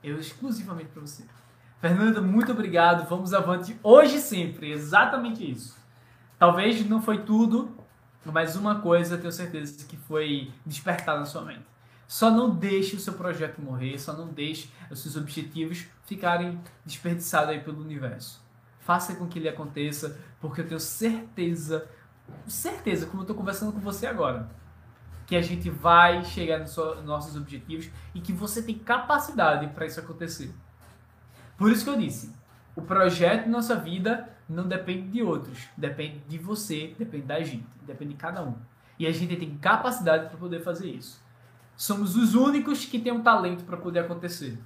Eu 0.00 0.16
exclusivamente 0.20 0.90
para 0.90 1.00
você. 1.00 1.24
Fernanda, 1.80 2.20
muito 2.20 2.52
obrigado. 2.52 3.08
Vamos 3.08 3.34
avante 3.34 3.76
hoje 3.82 4.20
sempre, 4.20 4.70
exatamente 4.70 5.48
isso. 5.48 5.76
Talvez 6.38 6.88
não 6.88 7.02
foi 7.02 7.18
tudo, 7.18 7.76
mas 8.24 8.56
uma 8.56 8.80
coisa 8.80 9.18
tenho 9.18 9.32
certeza 9.32 9.84
que 9.86 9.96
foi 9.96 10.52
despertada 10.64 11.20
na 11.20 11.26
sua 11.26 11.42
mente. 11.42 11.64
Só 12.06 12.30
não 12.30 12.50
deixe 12.50 12.94
o 12.94 13.00
seu 13.00 13.14
projeto 13.14 13.60
morrer, 13.60 13.98
só 13.98 14.12
não 14.12 14.28
deixe 14.28 14.70
os 14.90 15.00
seus 15.00 15.16
objetivos 15.16 15.86
ficarem 16.04 16.60
desperdiçados 16.84 17.50
aí 17.50 17.60
pelo 17.60 17.80
universo. 17.80 18.42
Faça 18.80 19.14
com 19.14 19.26
que 19.26 19.38
ele 19.38 19.48
aconteça, 19.48 20.18
porque 20.40 20.60
eu 20.60 20.68
tenho 20.68 20.80
certeza, 20.80 21.88
certeza, 22.46 23.06
como 23.06 23.20
eu 23.20 23.22
estou 23.22 23.36
conversando 23.36 23.72
com 23.72 23.80
você 23.80 24.06
agora, 24.06 24.50
que 25.26 25.34
a 25.34 25.40
gente 25.40 25.70
vai 25.70 26.22
chegar 26.24 26.58
nos 26.58 26.76
nossos 27.04 27.34
objetivos 27.34 27.88
e 28.14 28.20
que 28.20 28.32
você 28.32 28.62
tem 28.62 28.78
capacidade 28.78 29.68
para 29.68 29.86
isso 29.86 29.98
acontecer. 29.98 30.54
Por 31.56 31.70
isso 31.70 31.84
que 31.84 31.90
eu 31.90 31.96
disse, 31.96 32.34
O 32.74 32.82
projeto 32.82 33.44
de 33.44 33.50
nossa 33.50 33.76
vida 33.76 34.28
não 34.48 34.66
depende 34.66 35.08
de 35.08 35.22
outros, 35.22 35.68
depende 35.76 36.18
de 36.28 36.38
você, 36.38 36.94
depende 36.98 37.24
da 37.24 37.40
gente, 37.42 37.66
depende 37.82 38.14
de 38.14 38.18
cada 38.18 38.42
um. 38.42 38.54
E 38.98 39.06
a 39.06 39.12
gente 39.12 39.36
tem 39.36 39.56
capacidade 39.58 40.28
para 40.28 40.38
poder 40.38 40.60
fazer 40.60 40.88
isso. 40.88 41.22
Somos 41.76 42.16
os 42.16 42.34
únicos 42.34 42.84
que 42.84 42.98
têm 42.98 43.12
um 43.12 43.22
talento 43.22 43.64
para 43.64 43.76
poder 43.76 44.00
acontecer. 44.00 44.58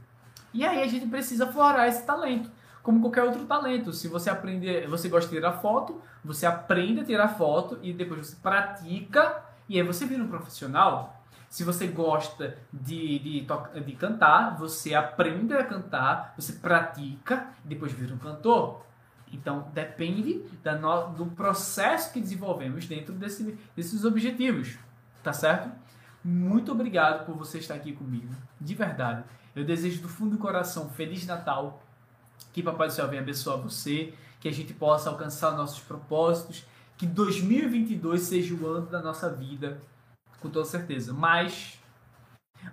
E 0.52 0.64
aí 0.64 0.82
a 0.82 0.86
gente 0.86 1.06
precisa 1.06 1.46
florar 1.46 1.88
esse 1.88 2.04
talento, 2.04 2.50
como 2.82 3.00
qualquer 3.00 3.22
outro 3.22 3.44
talento. 3.44 3.92
Se 3.92 4.08
você 4.08 4.30
aprender, 4.30 4.88
você 4.88 5.08
gosta 5.08 5.28
de 5.28 5.36
tirar 5.36 5.52
foto, 5.52 6.00
você 6.24 6.46
aprende 6.46 7.00
a 7.00 7.04
tirar 7.04 7.28
foto 7.28 7.78
e 7.82 7.92
depois 7.92 8.26
você 8.26 8.36
pratica 8.36 9.42
e 9.68 9.78
aí 9.78 9.86
você 9.86 10.06
vira 10.06 10.22
um 10.22 10.28
profissional. 10.28 11.22
Se 11.48 11.62
você 11.64 11.86
gosta 11.86 12.58
de, 12.72 13.18
de, 13.18 13.46
de 13.84 13.92
cantar, 13.92 14.56
você 14.58 14.94
aprende 14.94 15.54
a 15.54 15.64
cantar, 15.64 16.34
você 16.36 16.54
pratica 16.54 17.48
depois 17.64 17.92
vira 17.92 18.14
um 18.14 18.18
cantor. 18.18 18.84
Então, 19.36 19.70
depende 19.72 20.42
da 20.62 20.76
no, 20.76 21.08
do 21.14 21.26
processo 21.26 22.12
que 22.12 22.20
desenvolvemos 22.20 22.86
dentro 22.86 23.14
desse, 23.14 23.56
desses 23.74 24.04
objetivos. 24.04 24.78
Tá 25.22 25.32
certo? 25.32 25.70
Muito 26.24 26.72
obrigado 26.72 27.26
por 27.26 27.36
você 27.36 27.58
estar 27.58 27.74
aqui 27.74 27.92
comigo. 27.92 28.34
De 28.60 28.74
verdade. 28.74 29.24
Eu 29.54 29.64
desejo 29.64 30.02
do 30.02 30.08
fundo 30.08 30.32
do 30.32 30.38
coração 30.38 30.88
Feliz 30.88 31.26
Natal. 31.26 31.82
Que 32.52 32.62
Papai 32.62 32.88
do 32.88 32.94
Céu 32.94 33.08
venha 33.08 33.22
abençoar 33.22 33.58
você. 33.58 34.14
Que 34.40 34.48
a 34.48 34.52
gente 34.52 34.72
possa 34.72 35.10
alcançar 35.10 35.56
nossos 35.56 35.80
propósitos. 35.80 36.64
Que 36.96 37.06
2022 37.06 38.22
seja 38.22 38.54
o 38.54 38.66
ano 38.66 38.86
da 38.86 39.02
nossa 39.02 39.30
vida. 39.30 39.80
Com 40.40 40.48
toda 40.48 40.64
certeza. 40.64 41.12
Mas 41.12 41.78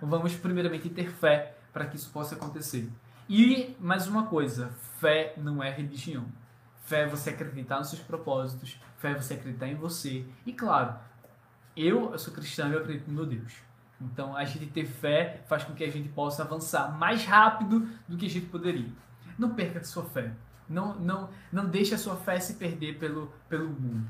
vamos 0.00 0.34
primeiramente 0.34 0.88
ter 0.88 1.10
fé 1.10 1.56
para 1.72 1.86
que 1.86 1.96
isso 1.96 2.10
possa 2.10 2.34
acontecer. 2.34 2.90
E 3.28 3.74
mais 3.80 4.06
uma 4.06 4.26
coisa: 4.26 4.70
fé 5.00 5.34
não 5.36 5.62
é 5.62 5.70
religião. 5.70 6.24
Fé 6.84 7.02
é 7.02 7.06
você 7.06 7.30
acreditar 7.30 7.78
nos 7.78 7.88
seus 7.88 8.02
propósitos. 8.02 8.78
Fé 8.98 9.10
é 9.10 9.14
você 9.14 9.34
acreditar 9.34 9.66
em 9.66 9.74
você. 9.74 10.24
E 10.46 10.52
claro, 10.52 10.94
eu, 11.76 12.12
eu 12.12 12.18
sou 12.18 12.32
cristão 12.32 12.68
e 12.68 12.74
eu 12.74 12.80
acredito 12.80 13.08
no 13.08 13.14
meu 13.14 13.26
Deus. 13.26 13.54
Então, 14.00 14.36
a 14.36 14.44
gente 14.44 14.66
ter 14.66 14.84
fé 14.84 15.42
faz 15.46 15.64
com 15.64 15.72
que 15.72 15.82
a 15.82 15.90
gente 15.90 16.08
possa 16.10 16.42
avançar 16.42 16.96
mais 16.96 17.24
rápido 17.24 17.88
do 18.06 18.16
que 18.16 18.26
a 18.26 18.30
gente 18.30 18.46
poderia. 18.46 18.90
Não 19.38 19.54
perca 19.54 19.78
a 19.80 19.84
sua 19.84 20.04
fé. 20.04 20.32
Não, 20.68 20.94
não, 20.96 21.30
não 21.52 21.66
deixe 21.66 21.94
a 21.94 21.98
sua 21.98 22.16
fé 22.16 22.38
se 22.38 22.54
perder 22.54 22.98
pelo, 22.98 23.32
pelo 23.48 23.68
mundo. 23.68 24.08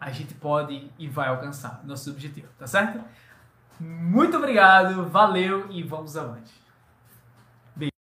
A 0.00 0.10
gente 0.10 0.34
pode 0.34 0.90
e 0.98 1.08
vai 1.08 1.28
alcançar 1.28 1.82
nosso 1.84 2.10
objetivo, 2.10 2.48
tá 2.58 2.66
certo? 2.66 3.02
Muito 3.78 4.36
obrigado, 4.36 5.08
valeu 5.08 5.70
e 5.70 5.82
vamos 5.82 6.16
avante. 6.16 6.52